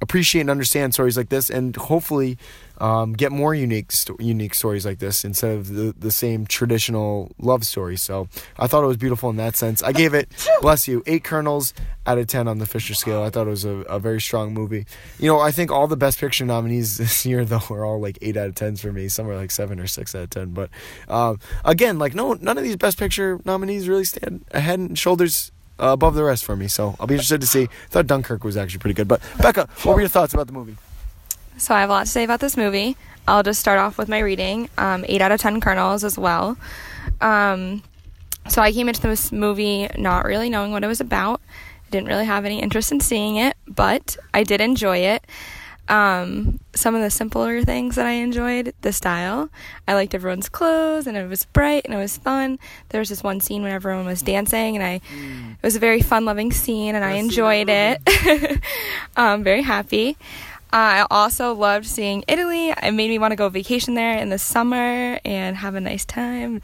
appreciate 0.01 0.41
and 0.41 0.49
understand 0.49 0.93
stories 0.93 1.17
like 1.17 1.29
this, 1.29 1.49
and 1.49 1.75
hopefully 1.75 2.37
um, 2.79 3.13
get 3.13 3.31
more 3.31 3.55
unique 3.55 3.91
sto- 3.91 4.17
unique 4.19 4.53
stories 4.53 4.85
like 4.85 4.99
this 4.99 5.25
instead 5.25 5.51
of 5.51 5.73
the 5.73 5.93
the 5.97 6.11
same 6.11 6.45
traditional 6.45 7.31
love 7.39 7.65
story. 7.65 7.97
So 7.97 8.27
I 8.57 8.67
thought 8.67 8.83
it 8.83 8.87
was 8.87 8.97
beautiful 8.97 9.29
in 9.29 9.37
that 9.37 9.55
sense. 9.55 9.81
I 9.81 9.91
gave 9.91 10.13
it, 10.13 10.29
bless 10.61 10.87
you, 10.87 11.03
eight 11.07 11.23
kernels 11.23 11.73
out 12.05 12.17
of 12.17 12.27
ten 12.27 12.47
on 12.47 12.59
the 12.59 12.65
Fisher 12.65 12.93
scale. 12.93 13.23
I 13.23 13.29
thought 13.29 13.47
it 13.47 13.51
was 13.51 13.65
a, 13.65 13.77
a 13.89 13.99
very 13.99 14.21
strong 14.21 14.53
movie. 14.53 14.85
You 15.19 15.27
know, 15.27 15.39
I 15.39 15.51
think 15.51 15.71
all 15.71 15.87
the 15.87 15.97
Best 15.97 16.19
Picture 16.19 16.45
nominees 16.45 16.97
this 16.97 17.25
year 17.25 17.45
though 17.45 17.61
were 17.69 17.85
all 17.85 17.99
like 17.99 18.17
eight 18.21 18.37
out 18.37 18.47
of 18.47 18.55
tens 18.55 18.81
for 18.81 18.91
me. 18.91 19.07
Some 19.07 19.25
were 19.25 19.35
like 19.35 19.51
seven 19.51 19.79
or 19.79 19.87
six 19.87 20.13
out 20.13 20.23
of 20.23 20.29
ten. 20.29 20.51
But 20.51 20.69
um, 21.07 21.39
again, 21.65 21.97
like 21.97 22.13
no, 22.13 22.33
none 22.33 22.57
of 22.57 22.63
these 22.63 22.77
Best 22.77 22.99
Picture 22.99 23.39
nominees 23.45 23.89
really 23.89 24.05
stand 24.05 24.45
head 24.53 24.79
and 24.79 24.97
shoulders 24.97 25.51
uh, 25.79 25.87
above 25.87 26.15
the 26.15 26.23
rest 26.23 26.45
for 26.45 26.55
me. 26.55 26.67
So 26.67 26.95
I'll 26.99 27.07
be 27.07 27.15
interested 27.15 27.41
to 27.41 27.47
see. 27.47 27.63
I 27.63 27.87
thought 27.89 28.07
Dunkirk 28.07 28.43
was 28.43 28.57
actually 28.57 28.79
pretty 28.79 28.93
good. 28.93 29.07
But 29.07 29.21
Becca, 29.39 29.67
what 29.83 29.95
were 29.95 30.01
your 30.01 30.09
thoughts 30.09 30.33
about 30.33 30.47
the 30.47 30.53
movie? 30.53 30.77
So 31.57 31.73
I 31.73 31.81
have 31.81 31.89
a 31.89 31.93
lot 31.93 32.05
to 32.05 32.11
say 32.11 32.23
about 32.23 32.39
this 32.39 32.55
movie. 32.55 32.95
I'll 33.27 33.43
just 33.43 33.59
start 33.59 33.79
off 33.79 33.97
with 33.97 34.07
my 34.07 34.19
reading. 34.19 34.69
Um, 34.77 35.03
eight 35.07 35.21
out 35.21 35.31
of 35.31 35.41
ten 35.41 35.59
kernels 35.59 36.03
as 36.03 36.17
well. 36.17 36.57
Um, 37.19 37.83
so 38.47 38.61
I 38.61 38.71
came 38.71 38.87
into 38.87 39.01
this 39.01 39.31
movie 39.31 39.89
not 39.97 40.25
really 40.25 40.49
knowing 40.49 40.71
what 40.71 40.83
it 40.83 40.87
was 40.87 41.01
about. 41.01 41.41
I 41.87 41.89
didn't 41.89 42.07
really 42.07 42.25
have 42.25 42.45
any 42.45 42.61
interest 42.61 42.91
in 42.91 42.99
seeing 42.99 43.35
it, 43.37 43.57
but 43.67 44.17
I 44.33 44.43
did 44.43 44.61
enjoy 44.61 44.97
it. 44.97 45.25
Um, 45.89 46.59
some 46.75 46.95
of 46.95 47.01
the 47.01 47.09
simpler 47.09 47.63
things 47.63 47.95
that 47.95 48.05
I 48.05 48.11
enjoyed, 48.11 48.73
the 48.81 48.91
style. 48.91 49.49
I 49.87 49.93
liked 49.93 50.13
everyone's 50.13 50.49
clothes 50.49 51.07
and 51.07 51.15
it 51.15 51.27
was 51.27 51.45
bright 51.45 51.83
and 51.85 51.93
it 51.93 51.97
was 51.97 52.17
fun. 52.17 52.59
There 52.89 52.99
was 52.99 53.09
this 53.09 53.23
one 53.23 53.39
scene 53.39 53.63
when 53.63 53.71
everyone 53.71 54.05
was 54.05 54.21
dancing 54.21 54.75
and 54.75 54.85
I 54.85 55.01
it 55.57 55.63
was 55.63 55.75
a 55.75 55.79
very 55.79 56.01
fun 56.01 56.25
loving 56.25 56.51
scene 56.51 56.95
and 56.95 57.05
I 57.05 57.13
enjoyed 57.13 57.69
it. 57.69 58.01
um, 59.17 59.43
very 59.43 59.61
happy. 59.61 60.17
Uh, 60.73 60.75
I 60.75 61.07
also 61.09 61.53
loved 61.53 61.85
seeing 61.85 62.25
Italy. 62.27 62.69
It 62.69 62.91
made 62.91 63.09
me 63.09 63.17
want 63.19 63.31
to 63.31 63.37
go 63.37 63.47
vacation 63.47 63.93
there 63.93 64.17
in 64.17 64.29
the 64.29 64.37
summer 64.37 65.17
and 65.23 65.55
have 65.55 65.75
a 65.75 65.81
nice 65.81 66.03
time. 66.03 66.61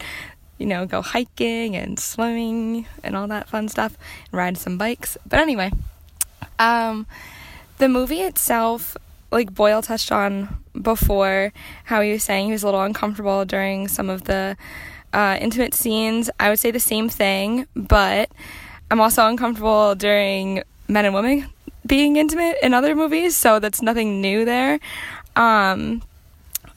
You 0.58 0.66
know, 0.66 0.86
go 0.86 1.02
hiking 1.02 1.78
and 1.78 1.98
swimming 1.98 2.86
and 3.02 3.16
all 3.16 3.28
that 3.28 3.48
fun 3.48 3.70
stuff, 3.70 3.98
and 4.26 4.38
ride 4.38 4.58
some 4.58 4.78
bikes. 4.78 5.18
But 5.26 5.40
anyway, 5.40 5.72
um, 6.60 7.08
the 7.78 7.88
movie 7.88 8.22
itself, 8.22 8.98
like 9.34 9.54
Boyle 9.54 9.82
touched 9.82 10.12
on 10.12 10.64
before, 10.80 11.52
how 11.86 12.02
he 12.02 12.14
was 12.14 12.24
saying 12.24 12.46
he 12.46 12.52
was 12.52 12.64
a 12.64 12.68
little 12.68 12.82
uncomfortable 12.82 13.46
during 13.46 13.88
some 13.88 14.10
of 14.10 14.24
the 14.24 14.56
uh, 15.12 15.38
intimate 15.42 15.74
scenes. 15.74 16.30
I 16.40 16.50
would 16.50 16.60
say 16.60 16.72
the 16.72 16.80
same 16.80 17.10
thing, 17.10 17.68
but 17.76 18.32
I'm 18.90 19.02
also 19.02 19.28
uncomfortable 19.28 19.96
during 19.96 20.64
men 20.88 21.06
and 21.06 21.14
women 21.14 21.50
being 21.86 22.16
intimate 22.16 22.58
in 22.64 22.74
other 22.74 22.96
movies, 22.96 23.36
so 23.36 23.60
that's 23.60 23.82
nothing 23.82 24.22
new 24.22 24.46
there. 24.46 24.80
Um, 25.36 26.02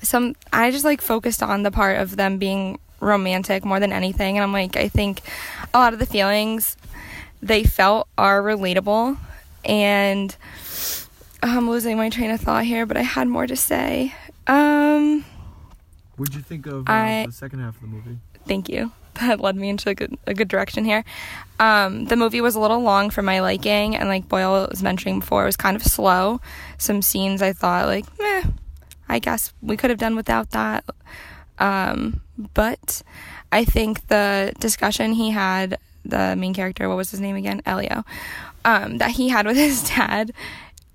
some 0.02 0.34
I 0.52 0.70
just 0.70 0.84
like 0.84 1.00
focused 1.00 1.42
on 1.42 1.62
the 1.62 1.70
part 1.70 1.98
of 1.98 2.16
them 2.16 2.38
being 2.38 2.78
romantic 3.00 3.64
more 3.64 3.80
than 3.80 3.92
anything, 3.92 4.36
and 4.36 4.42
I'm 4.42 4.52
like, 4.52 4.76
I 4.76 4.88
think 4.88 5.20
a 5.72 5.78
lot 5.78 5.92
of 5.92 5.98
the 5.98 6.06
feelings 6.06 6.76
they 7.42 7.64
felt 7.64 8.08
are 8.18 8.42
relatable, 8.42 9.16
and 9.64 10.34
I'm 11.42 11.68
losing 11.68 11.96
my 11.96 12.08
train 12.08 12.30
of 12.30 12.40
thought 12.40 12.64
here, 12.64 12.86
but 12.86 12.96
I 12.96 13.02
had 13.02 13.28
more 13.28 13.46
to 13.46 13.56
say. 13.56 14.14
Um, 14.46 15.24
What'd 16.16 16.34
you 16.34 16.40
think 16.42 16.66
of 16.66 16.88
uh, 16.88 16.92
I- 16.92 17.24
the 17.26 17.32
second 17.32 17.60
half 17.60 17.76
of 17.76 17.80
the 17.82 17.86
movie? 17.88 18.18
thank 18.46 18.68
you. 18.68 18.92
That 19.16 19.40
led 19.40 19.56
me 19.56 19.70
into 19.70 19.88
a 19.88 19.94
good, 19.94 20.14
a 20.26 20.34
good 20.34 20.46
direction 20.48 20.84
here. 20.84 21.02
Um, 21.58 22.04
the 22.04 22.16
movie 22.16 22.42
was 22.42 22.54
a 22.54 22.60
little 22.60 22.82
long 22.82 23.08
for 23.08 23.22
my 23.22 23.40
liking, 23.40 23.96
and 23.96 24.10
like 24.10 24.28
Boyle 24.28 24.68
was 24.70 24.82
mentioning 24.82 25.20
before, 25.20 25.44
it 25.44 25.46
was 25.46 25.56
kind 25.56 25.74
of 25.74 25.82
slow. 25.82 26.38
Some 26.76 27.00
scenes 27.00 27.40
I 27.40 27.54
thought 27.54 27.86
like, 27.86 28.04
meh, 28.18 28.42
I 29.08 29.18
guess 29.18 29.54
we 29.62 29.78
could 29.78 29.88
have 29.88 29.98
done 29.98 30.16
without 30.16 30.50
that. 30.50 30.84
Um, 31.58 32.20
but 32.52 33.00
I 33.50 33.64
think 33.64 34.06
the 34.08 34.52
discussion 34.58 35.12
he 35.14 35.30
had, 35.30 35.78
the 36.04 36.36
main 36.36 36.52
character, 36.52 36.86
what 36.86 36.98
was 36.98 37.10
his 37.10 37.20
name 37.20 37.36
again? 37.36 37.62
Elio, 37.64 38.04
um, 38.66 38.98
that 38.98 39.12
he 39.12 39.30
had 39.30 39.46
with 39.46 39.56
his 39.56 39.88
dad 39.88 40.32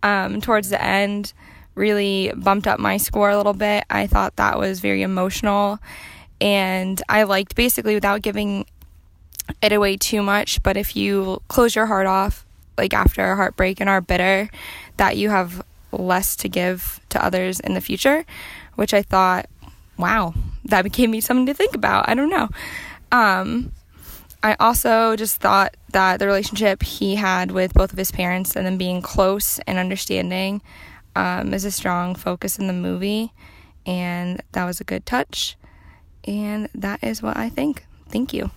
um, 0.04 0.42
towards 0.42 0.70
the 0.70 0.82
end 0.84 1.34
really 1.76 2.32
bumped 2.36 2.68
up 2.68 2.80
my 2.80 2.98
score 2.98 3.30
a 3.30 3.38
little 3.38 3.54
bit. 3.54 3.86
I 3.90 4.08
thought 4.08 4.36
that 4.36 4.60
was 4.60 4.80
very 4.80 5.02
emotional 5.02 5.80
and 6.40 7.02
I 7.08 7.24
liked 7.24 7.56
basically 7.56 7.94
without 7.94 8.22
giving 8.22 8.66
it 9.62 9.72
away 9.72 9.98
too 9.98 10.22
much, 10.22 10.62
but 10.64 10.76
if 10.76 10.96
you 10.96 11.42
close 11.48 11.76
your 11.76 11.86
heart 11.86 12.08
off 12.08 12.46
like 12.78 12.94
after 12.94 13.32
a 13.32 13.36
heartbreak 13.36 13.80
and 13.80 13.90
are 13.90 14.02
bitter, 14.02 14.50
that 14.98 15.18
you 15.18 15.30
have 15.30 15.64
less 15.92 16.36
to 16.38 16.50
give 16.50 17.00
to 17.10 17.24
others 17.24 17.60
in 17.60 17.74
the 17.74 17.82
future, 17.82 18.26
which 18.76 18.94
I 18.94 19.02
thought, 19.04 19.48
wow, 19.98 20.34
that 20.66 20.92
gave 20.92 21.10
me 21.10 21.22
something 21.22 21.46
to 21.46 21.54
think 21.54 21.76
about. 21.76 22.10
I 22.10 22.16
don't 22.16 22.30
know. 22.30 22.50
Um, 23.12 23.72
I 24.44 24.56
also 24.60 25.16
just 25.16 25.40
thought 25.40 25.78
that 25.92 26.18
the 26.18 26.26
relationship 26.26 26.82
he 26.82 27.16
had 27.16 27.52
with 27.52 27.74
both 27.74 27.92
of 27.92 27.98
his 27.98 28.12
parents 28.12 28.56
and 28.56 28.66
them 28.66 28.78
being 28.78 29.02
close 29.02 29.60
and 29.60 29.78
understanding 29.78 30.62
um, 31.16 31.54
is 31.54 31.66
a 31.66 31.72
strong 31.72 32.16
focus 32.16 32.58
in 32.58 32.68
the 32.68 32.74
movie, 32.74 33.34
and 33.86 34.42
that 34.54 34.66
was 34.66 34.82
a 34.82 34.84
good 34.84 35.06
touch. 35.06 35.58
And 36.26 36.70
that 36.74 37.04
is 37.04 37.22
what 37.22 37.38
I 37.38 37.50
think. 37.50 37.86
Thank 38.10 38.34
you. 38.34 38.52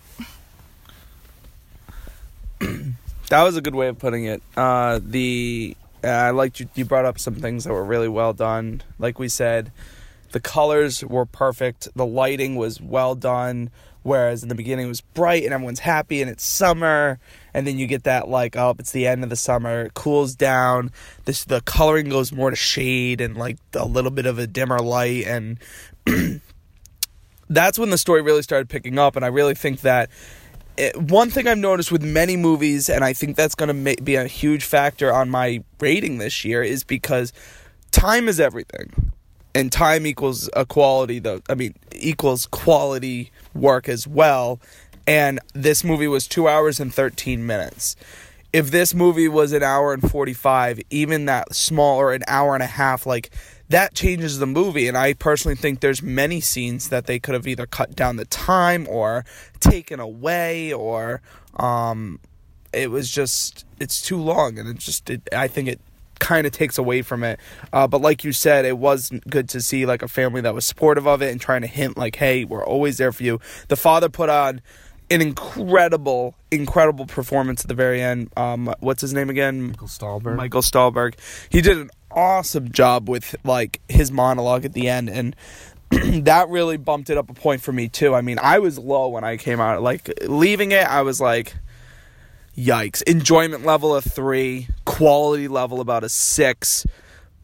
That 3.31 3.43
was 3.43 3.57
a 3.57 3.63
good 3.63 3.75
way 3.75 3.89
of 3.89 3.99
putting 3.99 4.27
it. 4.27 4.43
Uh, 4.55 5.01
the 5.03 5.77
uh, 6.05 6.09
I 6.09 6.31
liked 6.31 6.61
you. 6.61 6.69
You 6.75 6.85
brought 6.85 7.07
up 7.07 7.19
some 7.19 7.35
things 7.35 7.65
that 7.65 7.73
were 7.73 7.85
really 7.85 8.09
well 8.09 8.35
done. 8.35 8.83
Like 8.99 9.19
we 9.19 9.29
said, 9.29 9.73
the 10.33 10.41
colors 10.41 11.03
were 11.03 11.25
perfect. 11.25 11.89
The 11.97 12.05
lighting 12.05 12.57
was 12.57 12.83
well 12.83 13.15
done. 13.15 13.71
Whereas 14.05 14.45
in 14.45 14.49
the 14.49 14.55
beginning 14.55 14.87
it 14.87 14.89
was 14.89 15.01
bright 15.01 15.43
and 15.43 15.53
everyone's 15.53 15.81
happy 15.81 16.23
and 16.23 16.31
it's 16.31 16.45
summer, 16.45 17.19
and 17.53 17.67
then 17.67 17.77
you 17.79 17.89
get 17.89 18.05
that 18.05 18.29
like 18.29 18.57
oh 18.57 18.77
it's 18.79 18.93
the 18.93 19.09
end 19.09 19.25
of 19.25 19.31
the 19.31 19.37
summer, 19.37 19.87
it 19.87 19.95
cools 19.95 20.37
down. 20.37 20.93
This 21.25 21.45
the 21.45 21.61
coloring 21.63 22.09
goes 22.09 22.31
more 22.31 22.51
to 22.51 22.57
shade 22.57 23.21
and 23.21 23.37
like 23.37 23.59
a 23.75 23.87
little 23.87 24.13
bit 24.13 24.27
of 24.27 24.39
a 24.39 24.47
dimmer 24.47 24.79
light 24.79 25.27
and 25.27 25.59
that's 27.49 27.79
when 27.79 27.91
the 27.91 27.99
story 27.99 28.23
really 28.23 28.43
started 28.43 28.69
picking 28.69 28.99
up 28.99 29.17
and 29.17 29.25
i 29.25 29.29
really 29.29 29.55
think 29.55 29.81
that 29.81 30.11
it, 30.77 30.97
one 30.97 31.31
thing 31.31 31.47
i've 31.47 31.59
noticed 31.59 31.93
with 31.93 32.03
many 32.03 32.37
movies 32.37 32.89
and 32.89 33.05
i 33.05 33.13
think 33.13 33.37
that's 33.37 33.55
going 33.55 33.69
to 33.69 33.75
ma- 33.75 34.03
be 34.03 34.15
a 34.17 34.27
huge 34.27 34.65
factor 34.65 35.13
on 35.13 35.31
my 35.31 35.63
rating 35.81 36.19
this 36.19 36.45
year 36.45 36.63
is 36.63 36.85
because 36.85 37.33
time 37.91 38.29
is 38.29 38.41
everything 38.41 39.13
and 39.55 39.71
time 39.71 40.07
equals 40.07 40.51
a 40.55 40.67
quality 40.67 41.19
though 41.19 41.41
i 41.49 41.55
mean 41.55 41.75
equals 42.05 42.47
quality 42.47 43.31
work 43.55 43.89
as 43.89 44.07
well. 44.07 44.61
And 45.07 45.41
this 45.53 45.85
movie 45.85 46.09
was 46.09 46.27
2 46.27 46.49
hours 46.49 46.81
and 46.81 46.93
13 46.93 47.47
minutes. 47.47 47.97
If 48.53 48.71
this 48.71 48.95
movie 48.95 49.29
was 49.29 49.53
an 49.53 49.63
hour 49.63 49.93
and 49.93 50.09
45 50.09 50.81
even 50.91 51.25
that 51.27 51.55
small 51.55 51.99
or 51.99 52.13
an 52.13 52.23
hour 52.29 52.55
and 52.55 52.63
a 52.63 52.69
half 52.69 53.05
like 53.05 53.31
that 53.69 53.95
changes 53.95 54.39
the 54.39 54.47
movie. 54.47 54.87
And 54.87 54.97
i 54.97 55.13
personally 55.15 55.57
think 55.57 55.81
there's 55.81 56.03
many 56.03 56.41
scenes 56.41 56.89
that 56.91 57.07
they 57.07 57.19
could 57.19 57.35
have 57.35 57.47
either 57.47 57.67
cut 57.67 57.97
down 57.97 58.17
the 58.17 58.25
time 58.27 58.87
or 58.89 59.25
taken 59.61 59.99
away 59.99 60.73
or 60.73 61.21
um 61.57 62.21
it 62.73 62.91
was 62.91 63.11
just 63.11 63.67
it's 63.81 64.01
too 64.01 64.19
long. 64.19 64.59
And 64.59 64.69
it 64.69 64.79
just 64.79 65.11
it, 65.11 65.29
i 65.33 65.49
think 65.49 65.69
it 65.69 65.81
kind 66.21 66.47
of 66.47 66.53
takes 66.53 66.79
away 66.79 67.03
from 67.03 67.25
it 67.25 67.39
uh, 67.73 67.87
but 67.87 68.01
like 68.01 68.25
you 68.25 68.33
said 68.33 68.65
it 68.65 68.79
was 68.79 69.11
good 69.29 69.49
to 69.49 69.61
see 69.61 69.87
like 69.87 70.03
a 70.03 70.09
family 70.09 70.41
that 70.41 70.55
was 70.55 70.65
supportive 70.65 71.07
of 71.07 71.23
it 71.23 71.31
and 71.31 71.41
trying 71.41 71.61
to 71.61 71.67
hint 71.67 71.97
like 71.97 72.17
hey 72.17 72.45
we're 72.45 72.65
always 72.65 72.99
there 72.99 73.13
for 73.13 73.23
you 73.23 73.41
the 73.69 73.77
father 73.77 74.09
put 74.09 74.29
on 74.29 74.61
an 75.11 75.21
incredible 75.21 76.35
incredible 76.51 77.07
performance 77.07 77.63
at 77.63 77.69
the 77.69 77.75
very 77.75 78.01
end 78.01 78.31
um 78.37 78.75
what's 78.81 79.01
his 79.01 79.13
name 79.13 79.29
again 79.29 79.69
Michael 79.69 79.89
Stuhlbarg. 79.89 80.37
Michael 80.37 80.63
Stuhlbarg. 80.63 81.15
He 81.51 81.61
did 81.61 81.79
an 81.79 81.91
awesome 82.11 82.71
job 82.73 83.09
with 83.09 83.35
like 83.45 83.81
his 83.89 84.11
monologue 84.11 84.65
at 84.65 84.73
the 84.73 84.89
end 84.89 85.11
and 85.11 85.37
that 86.25 86.49
really 86.49 86.77
bumped 86.77 87.11
it 87.11 87.19
up 87.19 87.31
a 87.31 87.35
point 87.35 87.61
for 87.61 87.73
me 87.73 87.89
too. 87.89 88.15
I 88.15 88.21
mean, 88.21 88.39
I 88.41 88.59
was 88.59 88.79
low 88.79 89.09
when 89.09 89.25
I 89.25 89.37
came 89.37 89.61
out. 89.61 89.83
Like 89.83 90.11
leaving 90.27 90.73
it, 90.73 90.87
I 90.87 91.03
was 91.03 91.21
like 91.21 91.55
yikes. 92.57 93.03
Enjoyment 93.03 93.65
level 93.65 93.95
of 93.95 94.05
3, 94.05 94.69
quality 94.95 95.49
level 95.49 95.81
about 95.81 96.05
a 96.05 96.09
6. 96.09 96.87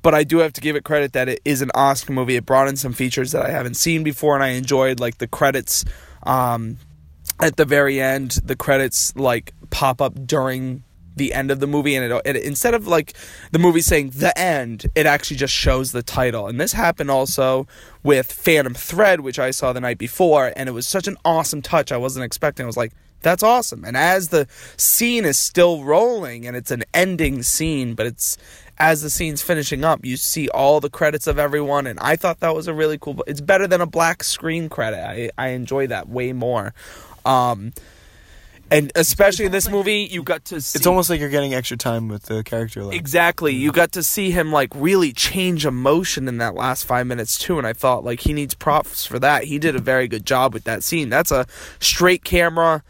But 0.02 0.14
I 0.14 0.22
do 0.22 0.38
have 0.38 0.52
to 0.52 0.60
give 0.60 0.76
it 0.76 0.84
credit 0.84 1.12
that 1.14 1.28
it 1.28 1.40
is 1.44 1.62
an 1.62 1.70
Oscar 1.74 2.12
movie. 2.12 2.36
It 2.36 2.46
brought 2.46 2.68
in 2.68 2.76
some 2.76 2.92
features 2.92 3.32
that 3.32 3.44
I 3.44 3.50
haven't 3.50 3.74
seen 3.74 4.04
before 4.04 4.34
and 4.36 4.44
I 4.44 4.50
enjoyed 4.50 5.00
like 5.00 5.18
the 5.18 5.26
credits 5.26 5.84
um 6.22 6.78
at 7.40 7.56
the 7.56 7.64
very 7.64 8.00
end, 8.00 8.38
the 8.44 8.54
credits 8.54 9.16
like 9.16 9.52
pop 9.70 10.00
up 10.00 10.26
during 10.26 10.84
the 11.16 11.34
end 11.34 11.50
of 11.50 11.58
the 11.58 11.66
movie 11.66 11.96
and 11.96 12.12
it, 12.12 12.22
it 12.24 12.36
instead 12.36 12.72
of 12.72 12.86
like 12.86 13.14
the 13.50 13.58
movie 13.58 13.80
saying 13.80 14.10
the 14.10 14.36
end 14.38 14.86
it 14.94 15.06
actually 15.06 15.36
just 15.36 15.52
shows 15.52 15.92
the 15.92 16.02
title 16.02 16.46
and 16.46 16.60
this 16.60 16.72
happened 16.72 17.10
also 17.10 17.66
with 18.02 18.32
phantom 18.32 18.72
thread 18.72 19.20
which 19.20 19.38
i 19.38 19.50
saw 19.50 19.72
the 19.72 19.80
night 19.80 19.98
before 19.98 20.52
and 20.56 20.68
it 20.68 20.72
was 20.72 20.86
such 20.86 21.08
an 21.08 21.16
awesome 21.24 21.60
touch 21.60 21.90
i 21.92 21.96
wasn't 21.96 22.24
expecting 22.24 22.64
i 22.64 22.66
was 22.66 22.76
like 22.76 22.92
that's 23.22 23.42
awesome 23.42 23.84
and 23.84 23.96
as 23.96 24.28
the 24.28 24.46
scene 24.76 25.24
is 25.24 25.38
still 25.38 25.84
rolling 25.84 26.46
and 26.46 26.56
it's 26.56 26.70
an 26.70 26.82
ending 26.94 27.42
scene 27.42 27.94
but 27.94 28.06
it's 28.06 28.36
as 28.80 29.02
the 29.02 29.10
scene's 29.10 29.42
finishing 29.42 29.84
up, 29.84 30.06
you 30.06 30.16
see 30.16 30.48
all 30.48 30.80
the 30.80 30.88
credits 30.88 31.26
of 31.26 31.38
everyone, 31.38 31.86
and 31.86 32.00
I 32.00 32.16
thought 32.16 32.40
that 32.40 32.54
was 32.54 32.66
a 32.66 32.72
really 32.72 32.96
cool. 32.96 33.22
It's 33.26 33.42
better 33.42 33.66
than 33.66 33.82
a 33.82 33.86
black 33.86 34.24
screen 34.24 34.70
credit. 34.70 35.06
I 35.06 35.30
I 35.36 35.48
enjoy 35.48 35.86
that 35.88 36.08
way 36.08 36.32
more. 36.32 36.72
Um, 37.26 37.74
and 38.70 38.92
especially 38.94 39.46
in 39.46 39.52
this 39.52 39.68
movie, 39.68 40.08
you 40.10 40.22
got 40.22 40.44
to 40.46 40.60
see 40.60 40.78
It's 40.78 40.86
almost 40.86 41.10
like 41.10 41.18
you're 41.18 41.28
getting 41.28 41.54
extra 41.54 41.76
time 41.76 42.06
with 42.08 42.24
the 42.24 42.44
character. 42.44 42.84
Like, 42.84 42.96
Exactly. 42.96 43.52
You 43.52 43.72
got 43.72 43.92
to 43.92 44.02
see 44.02 44.30
him 44.30 44.52
like 44.52 44.70
really 44.74 45.12
change 45.12 45.66
emotion 45.66 46.28
in 46.28 46.38
that 46.38 46.54
last 46.54 46.84
five 46.84 47.06
minutes 47.06 47.36
too, 47.36 47.58
and 47.58 47.66
I 47.66 47.72
thought 47.72 48.04
like 48.04 48.20
he 48.20 48.32
needs 48.32 48.54
props 48.54 49.04
for 49.04 49.18
that. 49.18 49.44
He 49.44 49.58
did 49.58 49.76
a 49.76 49.80
very 49.80 50.08
good 50.08 50.24
job 50.24 50.54
with 50.54 50.64
that 50.64 50.82
scene. 50.82 51.10
That's 51.10 51.30
a 51.30 51.46
straight 51.80 52.24
camera, 52.24 52.82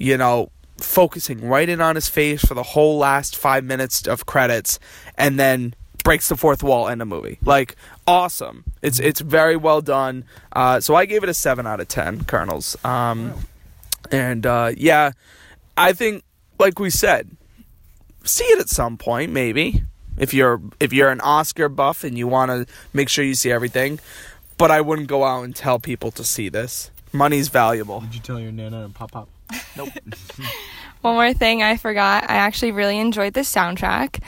you 0.00 0.16
know, 0.16 0.50
focusing 0.78 1.46
right 1.46 1.68
in 1.68 1.80
on 1.80 1.94
his 1.96 2.08
face 2.08 2.44
for 2.44 2.54
the 2.54 2.62
whole 2.62 2.98
last 2.98 3.36
five 3.36 3.64
minutes 3.64 4.06
of 4.06 4.26
credits, 4.26 4.78
and 5.16 5.38
then 5.38 5.74
breaks 6.04 6.28
the 6.28 6.36
fourth 6.36 6.62
wall 6.62 6.88
in 6.88 6.98
the 6.98 7.04
movie. 7.04 7.38
Like 7.44 7.76
awesome. 8.06 8.64
It's 8.82 8.98
it's 8.98 9.20
very 9.20 9.56
well 9.56 9.80
done. 9.80 10.24
Uh, 10.52 10.80
so 10.80 10.94
I 10.94 11.04
gave 11.06 11.22
it 11.22 11.28
a 11.28 11.34
seven 11.34 11.66
out 11.66 11.80
of 11.80 11.88
ten, 11.88 12.24
Kernels. 12.24 12.82
Um, 12.84 13.34
and 14.10 14.46
uh, 14.46 14.72
yeah, 14.76 15.12
I 15.76 15.92
think 15.92 16.24
like 16.58 16.78
we 16.78 16.90
said, 16.90 17.28
see 18.24 18.44
it 18.44 18.58
at 18.58 18.68
some 18.68 18.96
point 18.96 19.32
maybe 19.32 19.82
if 20.16 20.34
you're 20.34 20.60
if 20.80 20.92
you're 20.92 21.10
an 21.10 21.20
Oscar 21.20 21.68
buff 21.68 22.04
and 22.04 22.16
you 22.18 22.26
want 22.26 22.50
to 22.50 22.66
make 22.92 23.08
sure 23.08 23.24
you 23.24 23.34
see 23.34 23.50
everything. 23.50 24.00
But 24.56 24.70
I 24.72 24.80
wouldn't 24.80 25.08
go 25.08 25.24
out 25.24 25.44
and 25.44 25.54
tell 25.54 25.78
people 25.78 26.10
to 26.12 26.24
see 26.24 26.48
this. 26.48 26.90
Money's 27.12 27.48
valuable. 27.48 28.00
Did 28.00 28.14
you 28.14 28.20
tell 28.20 28.40
your 28.40 28.50
nana 28.50 28.84
and 28.84 28.94
pop 28.94 29.12
pop? 29.12 29.28
Nope. 29.76 29.90
One 31.00 31.14
more 31.14 31.32
thing 31.32 31.62
I 31.62 31.76
forgot. 31.76 32.24
I 32.28 32.34
actually 32.36 32.72
really 32.72 32.98
enjoyed 32.98 33.34
the 33.34 33.40
soundtrack. 33.40 34.20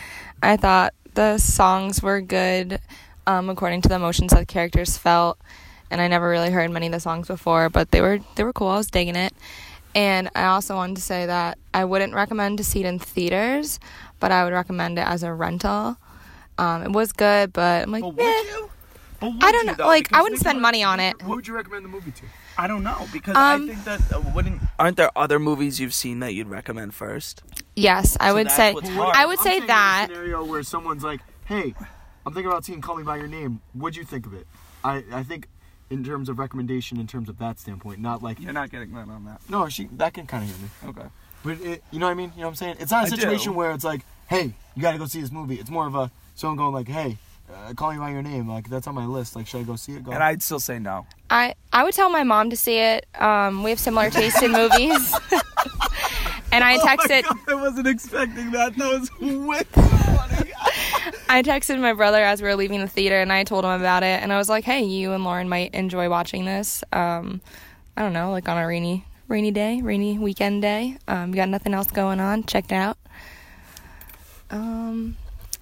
I 0.43 0.57
thought 0.57 0.95
the 1.15 1.39
songs 1.39 2.03
were 2.03 2.21
good 2.21 2.81
um, 3.27 3.51
according 3.51 3.83
to 3.83 3.89
the 3.89 3.97
emotions 3.97 4.33
that 4.33 4.39
the 4.41 4.47
characters 4.47 4.97
felt. 4.97 5.39
And 5.91 6.01
I 6.01 6.07
never 6.07 6.29
really 6.29 6.51
heard 6.51 6.71
many 6.71 6.87
of 6.87 6.93
the 6.93 7.01
songs 7.01 7.27
before, 7.27 7.69
but 7.69 7.91
they 7.91 8.01
were 8.01 8.21
they 8.37 8.45
were 8.45 8.53
cool. 8.53 8.69
I 8.69 8.77
was 8.77 8.87
digging 8.91 9.17
it. 9.17 9.35
And 9.93 10.31
I 10.37 10.45
also 10.45 10.77
wanted 10.77 10.97
to 10.97 11.03
say 11.03 11.27
that 11.27 11.59
I 11.75 11.85
wouldn't 11.85 12.15
recommend 12.15 12.59
to 12.59 12.65
see 12.65 12.79
it 12.81 12.87
in 12.87 13.01
theaters, 13.01 13.81
but 14.21 14.31
I 14.31 14.45
would 14.45 14.53
recommend 14.53 14.99
it 15.01 15.07
as 15.07 15.25
a 15.25 15.33
rental. 15.35 15.97
Um, 16.59 16.83
it 16.85 16.93
was 16.93 17.13
good, 17.13 17.53
but 17.53 17.83
I'm 17.83 17.91
like, 17.91 18.03
But 18.05 18.23
eh. 18.25 18.43
you? 18.53 18.71
But 19.19 19.33
would 19.33 19.45
I 19.45 19.51
don't 19.51 19.67
know. 19.67 19.75
though? 19.75 19.87
Like, 19.89 20.13
I 20.13 20.23
wouldn't 20.23 20.41
spend 20.41 20.63
money 20.63 20.85
on 20.85 21.01
it. 21.01 21.21
Who 21.23 21.31
would 21.35 21.49
you 21.49 21.55
recommend 21.55 21.85
the 21.85 21.89
movie 21.89 22.13
to? 22.13 22.23
I 22.61 22.67
don't 22.67 22.83
know 22.85 23.07
because 23.11 23.37
Um, 23.37 23.63
I 23.63 23.67
think 23.73 23.85
that 23.85 24.01
uh, 24.13 24.21
wouldn't 24.35 24.61
aren't 24.79 24.97
there 24.99 25.11
other 25.17 25.39
movies 25.39 25.81
you've 25.81 25.95
seen 25.95 26.21
that 26.21 26.35
you'd 26.35 26.49
recommend 26.49 26.95
first? 26.95 27.43
Yes, 27.75 28.17
I 28.21 28.29
So 28.29 28.35
would 28.35 28.47
that's 28.49 28.57
say. 28.57 28.75
what's 28.75 28.89
hard. 28.91 29.17
I 29.17 29.25
would 29.25 29.39
say 29.39 29.61
that. 29.61 30.09
scenario 30.11 30.45
where 30.45 30.63
someone's 30.63 31.03
like, 31.03 31.21
"Hey, 31.47 31.75
I'm 32.27 32.35
thinking 32.35 32.51
about 32.53 32.65
seeing 32.67 32.83
Call 32.83 32.97
Me 32.97 33.03
by 33.03 33.17
Your 33.17 33.29
Name. 33.29 33.63
What'd 33.73 33.97
you 33.97 34.05
think 34.05 34.27
of 34.27 34.35
it?" 34.35 34.47
I 34.85 35.03
I 35.21 35.23
think 35.23 35.49
in 35.89 36.05
terms 36.05 36.29
of 36.29 36.39
recommendation, 36.39 37.01
in 37.01 37.07
terms 37.07 37.29
of 37.31 37.39
that 37.39 37.59
standpoint, 37.59 37.99
not 38.01 38.23
like 38.23 38.39
You're 38.39 38.53
not 38.53 38.71
getting 38.71 38.93
that 38.93 39.09
on 39.09 39.25
that. 39.25 39.41
no, 39.49 39.69
she 39.71 39.89
that 39.93 40.13
can 40.13 40.27
kind 40.27 40.45
of 40.45 40.51
hear 40.51 40.59
me. 40.65 40.69
Okay. 40.91 41.09
But 41.43 41.53
it, 41.67 41.83
you 41.91 41.99
know 41.99 42.07
what 42.07 42.13
I 42.13 42.15
mean? 42.23 42.31
You 42.37 42.43
know 42.43 42.49
what 42.49 42.51
I'm 42.51 42.55
saying? 42.57 42.77
It's 42.79 42.91
not 42.91 43.05
a 43.05 43.07
I 43.07 43.11
do. 43.11 43.17
situation 43.17 43.55
where 43.55 43.71
it's 43.73 43.85
like, 43.93 44.03
"Hey, 44.29 44.53
you 44.77 44.83
got 44.83 44.93
to 44.93 44.99
go 44.99 45.07
see 45.07 45.23
this 45.23 45.33
movie." 45.33 45.55
It's 45.55 45.71
more 45.71 45.87
of 45.87 45.95
a 45.95 46.11
someone 46.35 46.59
going 46.59 46.75
like, 46.75 46.89
"Hey, 46.89 47.17
uh, 47.55 47.73
Call 47.75 47.93
Me 47.93 47.99
by 47.99 48.11
Your 48.11 48.23
Name. 48.23 48.49
Like 48.49 48.69
that's 48.69 48.87
on 48.87 48.95
my 48.95 49.07
list. 49.07 49.37
Like, 49.37 49.47
should 49.47 49.61
I 49.61 49.63
go 49.65 49.77
see 49.77 49.93
it?" 49.93 50.05
Go. 50.05 50.13
And 50.13 50.23
I'd 50.23 50.43
still 50.43 50.61
say 50.61 50.79
no. 50.79 51.07
I 51.29 51.55
I 51.73 51.85
would 51.85 51.95
tell 51.95 52.11
my 52.11 52.23
mom 52.23 52.51
to 52.51 52.57
see 52.57 52.79
it. 52.79 53.07
Um, 53.21 53.63
we 53.63 53.71
have 53.71 53.79
similar 53.79 54.11
tastes 54.11 54.43
in 54.43 54.53
movies. 54.53 55.15
and 56.53 56.65
I 56.65 56.79
texted 56.79 57.25
I 57.49 57.55
wasn't 57.55 57.87
expecting 57.87 58.51
that. 58.53 58.77
That 58.77 59.01
was 59.01 59.11
way 59.21 59.63
funny. 59.71 60.53
I 61.29 61.43
texted 61.43 61.81
my 61.81 61.93
brother 61.93 62.23
as 62.23 62.43
we 62.43 62.49
were 62.49 62.57
leaving 62.57 62.81
the 62.81 62.89
theater 62.89 63.21
and 63.21 63.33
I 63.33 63.45
told 63.45 63.65
him 63.65 63.71
about 63.71 64.03
it 64.03 64.23
and 64.23 64.33
I 64.33 64.39
was 64.39 64.49
like, 64.49 64.65
"Hey, 64.65 64.83
you 64.83 65.13
and 65.13 65.25
Lauren 65.25 65.49
might 65.49 65.75
enjoy 65.75 66.09
watching 66.09 66.45
this. 66.45 66.83
Um, 66.93 67.41
I 67.97 68.03
don't 68.03 68.13
know, 68.13 68.31
like 68.33 68.49
on 68.49 68.59
a 68.59 68.67
rainy 68.67 69.05
rainy 69.29 69.51
day, 69.51 69.81
rainy 69.81 70.19
weekend 70.19 70.63
day. 70.63 70.97
Um, 71.07 71.31
you 71.31 71.37
got 71.37 71.49
nothing 71.49 71.75
else 71.75 71.91
going 71.91 72.21
on. 72.21 72.45
Check 72.45 72.67
it 72.67 72.73
out." 72.73 72.99
Um, 74.51 75.17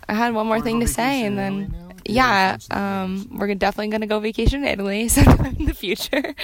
I 0.09 0.14
had 0.14 0.35
one 0.35 0.47
more 0.47 0.61
thing 0.61 0.81
to 0.81 0.87
say 0.87 1.25
and 1.25 1.38
then 1.38 1.68
now? 1.73 1.88
yeah, 2.07 2.59
um, 2.71 3.29
we're 3.31 3.55
definitely 3.55 3.88
gonna 3.88 4.07
go 4.07 4.21
vacation 4.21 4.62
to 4.62 4.68
Italy 4.68 5.09
sometime 5.16 5.57
in 5.59 5.66
the 5.66 5.75
future. 5.75 6.35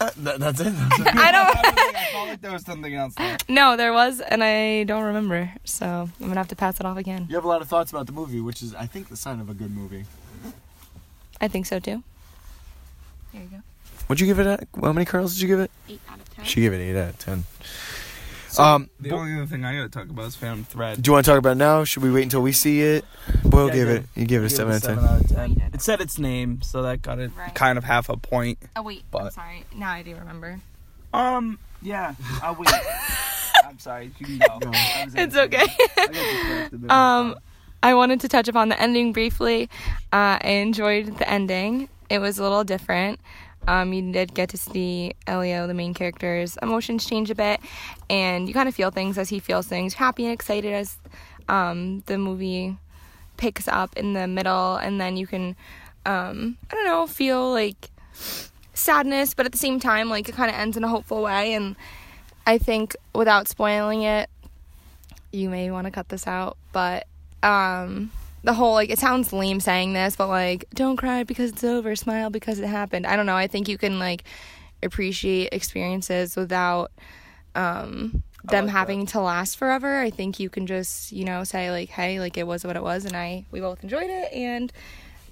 Uh, 0.00 0.10
that, 0.18 0.38
that's 0.40 0.60
it. 0.60 0.66
I 0.68 1.32
don't. 1.32 1.56
I 1.96 2.08
felt 2.12 2.28
like 2.28 2.40
there 2.40 2.52
was 2.52 2.62
something 2.64 2.94
else 2.94 3.14
there. 3.14 3.36
No, 3.48 3.76
there 3.76 3.92
was, 3.92 4.20
and 4.20 4.44
I 4.44 4.84
don't 4.84 5.02
remember. 5.04 5.52
So 5.64 5.86
I'm 6.20 6.26
gonna 6.28 6.38
have 6.38 6.48
to 6.48 6.56
pass 6.56 6.78
it 6.78 6.86
off 6.86 6.96
again. 6.96 7.26
you 7.28 7.34
have 7.34 7.44
a 7.44 7.48
lot 7.48 7.62
of 7.62 7.68
thoughts 7.68 7.90
about 7.90 8.06
the 8.06 8.12
movie, 8.12 8.40
which 8.40 8.62
is, 8.62 8.74
I 8.74 8.86
think, 8.86 9.08
the 9.08 9.16
sign 9.16 9.40
of 9.40 9.50
a 9.50 9.54
good 9.54 9.74
movie. 9.74 10.04
I 11.40 11.48
think 11.48 11.66
so 11.66 11.78
too. 11.78 12.02
There 13.32 13.42
you 13.42 13.48
go. 13.48 13.62
What'd 14.06 14.20
you 14.20 14.26
give 14.26 14.38
it? 14.38 14.46
At? 14.46 14.68
How 14.80 14.92
many 14.92 15.04
kernels 15.04 15.34
did 15.34 15.42
you 15.42 15.48
give 15.48 15.60
it? 15.60 15.70
Eight 15.88 16.00
out 16.08 16.18
of 16.18 16.34
ten. 16.34 16.44
She 16.44 16.60
gave 16.60 16.72
it 16.72 16.78
eight 16.78 16.96
out 16.96 17.10
of 17.10 17.18
ten. 17.18 17.44
Um, 18.56 18.88
The 19.00 19.10
only 19.10 19.34
other 19.34 19.46
thing 19.46 19.64
I 19.64 19.74
gotta 19.76 19.88
talk 19.88 20.08
about 20.08 20.26
is 20.26 20.36
Phantom 20.36 20.64
Thread. 20.64 21.02
do 21.02 21.08
you 21.08 21.12
want 21.12 21.24
to 21.24 21.30
talk 21.30 21.38
about 21.38 21.52
it 21.52 21.54
now? 21.56 21.84
Should 21.84 22.02
we 22.02 22.10
wait 22.10 22.22
until 22.22 22.40
we 22.42 22.52
see 22.52 22.80
it? 22.80 23.04
Boyle 23.44 23.66
Yeah, 23.66 23.72
I 23.72 23.76
gave 23.76 23.86
did. 23.88 23.96
it. 23.96 24.04
You 24.14 24.26
gave 24.26 24.42
it 24.42 24.46
a 24.46 24.48
Give 24.48 24.56
seven 24.56 24.72
out 24.72 24.76
of 24.76 24.82
ten. 24.82 24.98
out 24.98 25.04
of 25.04 25.10
Oh, 25.38 25.44
you 25.44 25.54
did. 25.56 25.74
It 25.74 25.82
said 25.82 26.00
its 26.00 26.18
name, 26.18 26.62
so 26.62 26.82
that 26.82 27.02
got 27.02 27.18
it 27.18 27.30
Right. 27.36 27.54
kind 27.54 27.76
of 27.78 27.84
half 27.84 28.08
a 28.08 28.16
point. 28.16 28.58
Oh 28.76 28.82
wait, 28.82 28.98
I'm 29.00 29.04
But- 29.24 29.32
sorry. 29.34 29.64
Now 29.74 29.90
I 29.92 30.02
do 30.02 30.14
remember. 30.14 30.60
Um, 31.12 31.58
yeah, 31.82 32.14
I'll 32.42 32.54
wait. 32.54 32.68
I'm 33.66 33.78
sorry, 33.78 34.10
you 34.18 34.26
can 34.26 34.38
go. 34.38 34.70
I 34.72 35.04
was 35.04 35.14
It's 35.14 35.36
okay. 35.36 35.56
I 35.58 35.66
got 35.96 36.12
distracted 36.12 36.82
there. 36.82 36.92
um, 36.92 37.34
I 37.82 37.94
wanted 37.94 38.20
to 38.20 38.28
touch 38.28 38.48
upon 38.48 38.70
the 38.70 38.80
ending 38.80 39.12
briefly. 39.12 39.68
Uh, 40.12 40.38
I 40.42 40.48
enjoyed 40.48 41.18
the 41.18 41.28
ending. 41.28 41.88
It 42.10 42.18
was 42.18 42.38
a 42.38 42.42
little 42.42 42.64
different. 42.64 43.20
Um, 43.66 43.92
you 43.92 44.12
did 44.12 44.32
get 44.34 44.48
to 44.50 44.56
see 44.56 45.12
Elio, 45.26 45.66
the 45.66 45.74
main 45.74 45.92
character's 45.92 46.56
emotions 46.62 47.04
change 47.06 47.30
a 47.30 47.34
bit, 47.34 47.60
and 48.08 48.48
you 48.48 48.54
kind 48.54 48.68
of 48.68 48.74
feel 48.74 48.90
things 48.90 49.18
as 49.18 49.28
he 49.28 49.40
feels 49.40 49.66
things, 49.66 49.94
happy 49.94 50.24
and 50.24 50.32
excited 50.32 50.72
as 50.72 50.96
um, 51.48 52.02
the 52.06 52.16
movie 52.16 52.78
picks 53.36 53.68
up 53.68 53.96
in 53.96 54.14
the 54.14 54.26
middle, 54.26 54.76
and 54.76 55.00
then 55.00 55.16
you 55.16 55.26
can, 55.26 55.54
um, 56.06 56.56
I 56.70 56.74
don't 56.74 56.86
know, 56.86 57.06
feel 57.06 57.52
like 57.52 57.90
sadness, 58.72 59.34
but 59.34 59.44
at 59.44 59.52
the 59.52 59.58
same 59.58 59.80
time, 59.80 60.08
like 60.08 60.28
it 60.28 60.34
kind 60.34 60.50
of 60.50 60.56
ends 60.56 60.76
in 60.76 60.84
a 60.84 60.88
hopeful 60.88 61.22
way. 61.22 61.52
And 61.52 61.76
I 62.46 62.58
think 62.58 62.96
without 63.14 63.48
spoiling 63.48 64.02
it, 64.02 64.30
you 65.32 65.50
may 65.50 65.70
want 65.70 65.84
to 65.84 65.90
cut 65.90 66.08
this 66.08 66.26
out, 66.26 66.56
but 66.72 67.06
um, 67.42 68.10
the 68.44 68.54
whole 68.54 68.72
like 68.74 68.90
it 68.90 68.98
sounds 68.98 69.32
lame 69.32 69.60
saying 69.60 69.92
this, 69.92 70.16
but 70.16 70.28
like 70.28 70.64
don't 70.74 70.96
cry 70.96 71.24
because 71.24 71.50
it's 71.52 71.64
over, 71.64 71.94
smile 71.96 72.30
because 72.30 72.58
it 72.58 72.66
happened. 72.66 73.06
I 73.06 73.16
don't 73.16 73.26
know. 73.26 73.36
I 73.36 73.46
think 73.46 73.68
you 73.68 73.78
can 73.78 73.98
like 73.98 74.24
appreciate 74.82 75.48
experiences 75.52 76.36
without 76.36 76.92
um 77.54 78.22
them 78.44 78.66
like 78.66 78.72
having 78.72 79.06
to 79.06 79.20
last 79.20 79.56
forever. 79.58 79.98
I 79.98 80.10
think 80.10 80.38
you 80.38 80.48
can 80.48 80.66
just, 80.66 81.10
you 81.12 81.24
know, 81.24 81.44
say 81.44 81.70
like, 81.70 81.88
"Hey, 81.88 82.20
like 82.20 82.36
it 82.38 82.46
was 82.46 82.64
what 82.64 82.76
it 82.76 82.82
was 82.82 83.04
and 83.04 83.16
I 83.16 83.44
we 83.50 83.60
both 83.60 83.82
enjoyed 83.82 84.08
it 84.10 84.32
and 84.32 84.72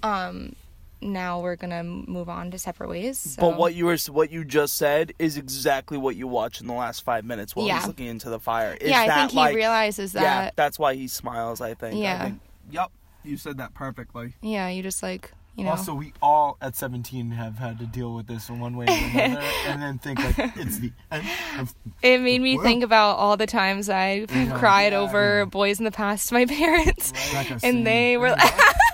um 0.03 0.55
now 0.99 1.39
we're 1.41 1.55
going 1.55 1.69
to 1.69 1.83
move 1.83 2.27
on 2.27 2.49
to 2.51 2.59
separate 2.59 2.89
ways." 2.89 3.17
So. 3.19 3.41
But 3.41 3.57
what 3.57 3.75
you 3.75 3.85
were, 3.85 3.97
what 4.09 4.31
you 4.31 4.43
just 4.43 4.75
said 4.75 5.13
is 5.19 5.37
exactly 5.37 5.97
what 5.97 6.15
you 6.15 6.27
watch 6.27 6.59
in 6.59 6.65
the 6.67 6.73
last 6.73 7.03
five 7.03 7.23
minutes 7.23 7.55
while 7.55 7.67
Yeah. 7.67 7.77
he's 7.77 7.87
looking 7.87 8.07
into 8.07 8.29
the 8.29 8.39
fire. 8.39 8.73
Is 8.81 8.89
Yeah, 8.89 9.01
I 9.01 9.07
that 9.07 9.17
think 9.19 9.31
he 9.31 9.37
like, 9.37 9.55
realizes 9.55 10.13
that. 10.13 10.23
Yeah, 10.23 10.51
that's 10.55 10.77
why 10.79 10.95
he 10.95 11.07
smiles. 11.07 11.61
I 11.61 11.75
think. 11.75 11.95
I 11.95 11.97
Yeah. 11.99 12.23
think- 12.25 12.39
Yep. 12.71 12.91
You 13.23 13.37
said 13.37 13.57
that 13.57 13.73
perfectly. 13.73 14.33
Yeah, 14.41 14.69
you 14.69 14.81
just 14.83 15.03
like, 15.03 15.31
you 15.55 15.63
know. 15.65 15.71
Also, 15.71 15.93
we 15.93 16.13
all 16.21 16.57
at 16.61 16.75
17 16.75 17.31
have 17.31 17.57
had 17.57 17.77
to 17.79 17.85
deal 17.85 18.13
with 18.13 18.27
this 18.27 18.47
in 18.47 18.59
one 18.59 18.77
way 18.77 18.85
or 18.85 18.91
another, 18.91 19.41
and 19.67 19.81
then 19.81 19.97
think 19.97 20.19
like 20.19 20.37
it's 20.55 20.79
the 20.79 20.91
end 21.11 21.27
of 21.59 21.73
It 22.01 22.21
made 22.21 22.41
me 22.41 22.57
think 22.59 22.83
about 22.83 23.17
all 23.17 23.35
the 23.35 23.47
times 23.47 23.89
I 23.89 24.25
Yeah. 24.33 24.57
cried 24.57 24.93
Yeah, 24.93 24.99
over 24.99 25.39
yeah. 25.39 25.45
boys 25.45 25.79
in 25.79 25.85
the 25.85 25.91
past 25.91 26.29
to 26.29 26.35
my 26.35 26.45
parents, 26.61 27.11
saying- 27.31 27.59
and 27.63 27.87
they 27.87 28.15
were, 28.17 28.35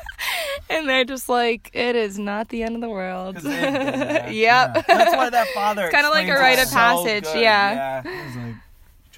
and 0.70 0.88
they're 0.90 1.04
just 1.06 1.30
like, 1.30 1.70
"It 1.74 1.96
is 1.96 2.18
not 2.18 2.50
the 2.50 2.64
end 2.64 2.76
of 2.76 2.82
the 2.82 2.90
world." 2.90 3.36
'Cause 3.36 3.46
it 3.46 3.52
is, 3.52 4.34
yeah. 4.34 4.74
yep. 4.74 4.88
That's 4.88 5.16
why 5.16 5.30
that 5.30 5.48
father. 5.50 5.86
It's 5.88 5.94
kinda 5.94 6.10
like 6.10 6.28
a 6.28 6.34
rite 6.34 6.60
of 6.60 6.68
so 6.70 6.76
passage, 6.76 7.24
good. 7.26 7.42
yeah. 7.42 8.02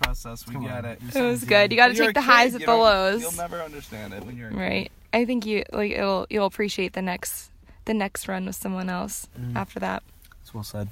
I 0.04 0.10
was 0.10 0.26
like, 0.26 0.26
Trust 0.26 0.26
us, 0.26 0.48
we 0.48 0.54
Come 0.54 0.64
get 0.64 0.72
on, 0.78 0.86
it. 0.86 1.00
you're 1.14 1.24
It 1.24 1.28
was 1.28 1.40
17. 1.42 1.48
good. 1.50 1.72
You 1.72 1.78
got 1.78 1.88
to 1.88 1.94
take 1.94 2.14
the 2.14 2.20
a 2.20 2.24
highs 2.24 2.52
kid, 2.54 2.62
at 2.62 2.66
the 2.68 2.76
lows. 2.76 3.22
You'll 3.22 3.32
never 3.34 3.62
understand 3.62 4.14
it 4.14 4.26
when 4.26 4.38
you're 4.38 4.48
a 4.50 4.52
kid. 4.52 4.60
Right. 4.60 4.92
I 5.14 5.26
think 5.26 5.46
you 5.46 5.64
like 5.72 5.92
it'll 5.92 6.28
you'll 6.30 6.46
appreciate 6.46 6.94
the 6.94 7.02
next 7.02 7.50
the 7.86 7.94
next 7.94 8.28
run 8.28 8.46
with 8.46 8.56
someone 8.56 8.90
else 8.90 9.28
Mm. 9.40 9.56
after 9.56 9.80
that. 9.80 10.04
That's 10.42 10.54
well 10.54 10.64
said. 10.64 10.88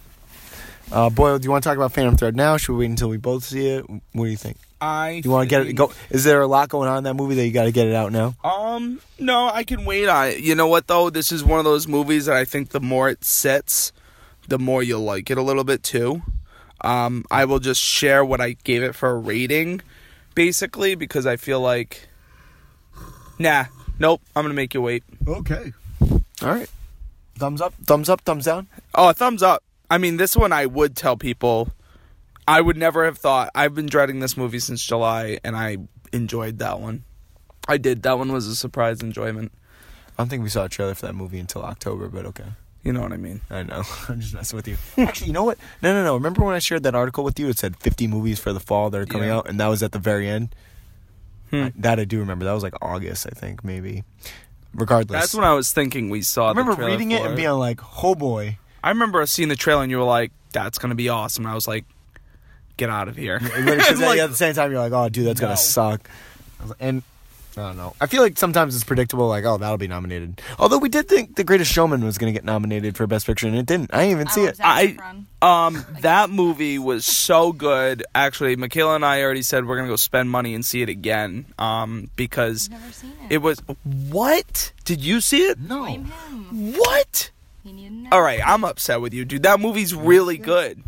Uh, 0.92 1.10
Boyle, 1.10 1.40
do 1.40 1.46
you 1.46 1.52
want 1.52 1.64
to 1.64 1.70
talk 1.70 1.78
about 1.78 1.92
Phantom 1.94 2.16
Thread 2.16 2.36
now? 2.36 2.58
Should 2.58 2.74
we 2.74 2.80
wait 2.80 2.90
until 2.92 3.10
we 3.10 3.18
both 3.18 3.44
see 3.44 3.68
it? 3.68 3.86
What 3.90 4.26
do 4.26 4.26
you 4.26 4.38
think? 4.38 4.58
I. 4.80 5.22
You 5.24 5.32
want 5.32 5.50
to 5.50 5.50
get 5.50 5.62
it? 5.62 5.66
think- 5.66 5.78
Go. 5.78 5.92
Is 6.10 6.24
there 6.24 6.42
a 6.42 6.48
lot 6.48 6.70
going 6.70 6.88
on 6.90 7.00
in 7.00 7.04
that 7.06 7.14
movie 7.16 7.36
that 7.36 7.46
you 7.46 7.52
got 7.52 7.64
to 7.64 7.72
get 7.72 7.88
it 7.88 7.96
out 7.96 8.12
now? 8.12 8.36
Um, 8.44 9.00
no, 9.20 9.50
I 9.52 9.64
can 9.64 9.86
wait 9.86 10.08
on 10.10 10.28
it. 10.30 10.40
You 10.40 10.56
know 10.56 10.68
what 10.68 10.88
though? 10.88 11.10
This 11.10 11.32
is 11.32 11.44
one 11.44 11.60
of 11.60 11.66
those 11.66 11.88
movies 11.88 12.26
that 12.28 12.36
I 12.36 12.46
think 12.46 12.70
the 12.70 12.80
more 12.82 13.10
it 13.10 13.24
sits, 13.26 13.92
the 14.48 14.60
more 14.60 14.84
you'll 14.84 15.02
like 15.04 15.30
it 15.32 15.38
a 15.38 15.42
little 15.42 15.64
bit 15.64 15.84
too. 15.84 16.22
Um, 16.84 17.26
I 17.32 17.46
will 17.46 17.60
just 17.60 17.82
share 17.82 18.26
what 18.26 18.42
I 18.42 18.58
gave 18.64 18.84
it 18.84 18.94
for 18.96 19.10
a 19.10 19.18
rating, 19.18 19.82
basically, 20.36 20.96
because 20.96 21.26
I 21.26 21.38
feel 21.38 21.62
like 21.62 22.08
Nah, 23.40 23.66
nope. 24.00 24.22
I'm 24.36 24.44
gonna 24.44 24.54
make 24.54 24.74
you 24.74 24.82
wait. 24.82 25.04
Okay. 25.28 25.74
All 26.02 26.20
right. 26.50 26.70
Thumbs 27.36 27.62
up. 27.62 27.74
Thumbs 27.86 28.10
up. 28.10 28.22
Thumbs 28.22 28.46
down. 28.46 28.68
Oh, 28.94 29.10
a 29.10 29.14
thumbs 29.14 29.42
up. 29.42 29.64
I 29.90 29.98
mean, 29.98 30.18
this 30.18 30.36
one 30.36 30.54
I 30.54 30.66
would 30.66 30.96
tell 30.96 31.18
people. 31.18 31.70
I 32.48 32.62
would 32.62 32.78
never 32.78 33.06
have 33.06 33.18
thought. 33.18 33.50
I've 33.56 33.74
been 33.74 33.86
dreading 33.86 34.20
this 34.20 34.36
movie 34.38 34.60
since 34.60 34.86
July, 34.86 35.40
and 35.44 35.56
I 35.56 35.78
enjoyed 36.12 36.60
that 36.60 36.80
one. 36.80 37.06
I 37.68 37.78
did. 37.78 38.04
That 38.04 38.18
one 38.18 38.32
was 38.32 38.48
a 38.48 38.56
surprise 38.56 39.02
enjoyment. 39.02 39.52
I 40.18 40.22
don't 40.22 40.30
think 40.30 40.44
we 40.44 40.50
saw 40.50 40.66
a 40.66 40.70
trailer 40.70 40.94
for 40.94 41.08
that 41.08 41.14
movie 41.14 41.40
until 41.40 41.64
October, 41.64 42.10
but 42.10 42.26
okay. 42.28 42.46
You 42.84 42.92
know 42.92 43.02
what 43.02 43.14
I 43.14 43.18
mean? 43.18 43.40
I 43.50 43.64
know. 43.64 43.84
I'm 44.10 44.20
just 44.20 44.34
messing 44.34 44.58
with 44.58 44.68
you. 44.68 44.76
Actually, 44.98 45.28
you 45.28 45.34
know 45.34 45.44
what? 45.46 45.58
No, 45.82 45.94
no, 45.94 46.04
no. 46.04 46.16
Remember 46.16 46.44
when 46.44 46.54
I 46.54 46.60
shared 46.60 46.84
that 46.84 46.96
article 46.96 47.24
with 47.24 47.40
you? 47.40 47.48
It 47.48 47.58
said 47.58 47.78
50 47.78 48.08
movies 48.08 48.40
for 48.40 48.52
the 48.52 48.60
fall 48.60 48.90
that 48.90 49.00
are 49.00 49.06
coming 49.06 49.30
Yeah. 49.30 49.38
out, 49.38 49.48
and 49.50 49.60
that 49.60 49.68
was 49.68 49.82
at 49.82 49.94
the 49.94 50.00
very 50.00 50.28
end. 50.28 50.54
Hmm. 51.50 51.56
I- 51.64 51.74
that 51.78 52.00
I 52.00 52.04
do 52.06 52.20
remember. 52.20 52.44
That 52.46 52.54
was 52.54 52.64
like 52.64 52.74
August, 52.82 53.26
I 53.26 53.30
think, 53.40 53.64
maybe. 53.64 54.04
Regardless, 54.74 55.20
That's 55.22 55.36
when 55.36 55.44
I 55.46 55.54
was 55.54 55.72
thinking 55.72 56.10
we 56.10 56.24
saw. 56.24 56.48
I 56.48 56.50
remember 56.50 56.74
trailer 56.76 56.92
reading 56.92 57.12
it 57.12 57.22
for 57.22 57.28
and 57.28 57.36
being 57.38 57.50
like, 57.52 57.80
"Oh 58.04 58.16
boy!" 58.16 58.58
I 58.84 58.90
remember 58.90 59.24
seeing 59.28 59.48
the 59.50 59.56
trailer, 59.56 59.84
and 59.84 59.92
you 59.92 59.98
were 60.00 60.04
like, 60.04 60.32
"That's 60.52 60.78
gonna 60.80 60.96
be 60.96 61.10
awesome." 61.10 61.46
And 61.46 61.52
I 61.52 61.56
was 61.56 61.68
like, 61.68 61.86
"Get 62.76 62.90
out 62.90 63.08
of 63.08 63.16
here!" 63.16 63.40
Because 63.40 63.56
Like- 64.02 64.18
at 64.20 64.32
the 64.32 64.36
same 64.36 64.56
time, 64.56 64.72
you're 64.72 64.80
like, 64.80 64.92
"Oh, 64.94 65.08
dude, 65.10 65.28
that's 65.28 65.40
No. 65.40 65.48
gonna 65.48 65.58
suck." 65.58 66.10
I 66.60 66.64
was 66.64 66.70
like- 66.72 66.78
And 66.82 67.04
I 67.58 67.62
don't 67.62 67.78
know. 67.78 67.96
I 68.02 68.08
feel 68.08 68.22
like 68.24 68.38
sometimes 68.38 68.76
it's 68.76 68.84
predictable. 68.84 69.28
Like, 69.28 69.46
oh, 69.46 69.58
that'll 69.58 69.78
be 69.78 69.88
nominated. 69.88 70.42
Although 70.58 70.80
we 70.80 70.90
did 70.90 71.08
think 71.08 71.36
The 71.36 71.44
Greatest 71.44 71.72
Showman 71.72 72.04
was 72.04 72.18
gonna 72.18 72.32
get 72.32 72.44
nominated 72.44 72.96
for 72.98 73.06
Best 73.08 73.26
Picture, 73.28 73.48
and 73.48 73.56
it 73.56 73.66
didn't. 73.66 73.94
I 73.94 74.00
didn't 74.06 74.12
even 74.12 74.28
see 74.30 74.44
it. 74.46 74.58
I- 74.62 74.98
Um, 75.42 75.86
that 76.02 76.30
movie 76.30 76.80
was 76.80 77.06
so 77.06 77.52
good. 77.52 78.04
Actually, 78.16 78.56
Michaela 78.56 78.96
and 78.96 79.06
I 79.06 79.22
already 79.22 79.42
said 79.42 79.66
we're 79.68 79.76
gonna 79.76 79.88
go 79.90 79.98
spend 79.98 80.30
money 80.30 80.56
and 80.56 80.66
see 80.66 80.82
it 80.82 80.90
again. 80.90 81.46
Um, 81.60 82.10
because 82.16 82.70
Never 82.70 82.92
seen 82.92 83.12
it. 83.30 83.34
it 83.36 83.38
was 83.40 83.60
what? 83.84 84.72
Did 84.86 85.02
you 85.02 85.22
see 85.22 85.44
it? 85.44 85.60
No. 85.60 85.84
Him. 85.86 86.06
What? 86.76 87.30
He 87.64 87.72
needed 87.72 87.90
to 87.90 87.96
know. 88.04 88.10
All 88.14 88.22
right, 88.22 88.42
I'm 88.46 88.64
upset 88.64 89.00
with 89.02 89.14
you, 89.14 89.26
dude. 89.26 89.44
That 89.44 89.60
movie's 89.60 89.94
really 89.94 90.38
good. 90.38 90.82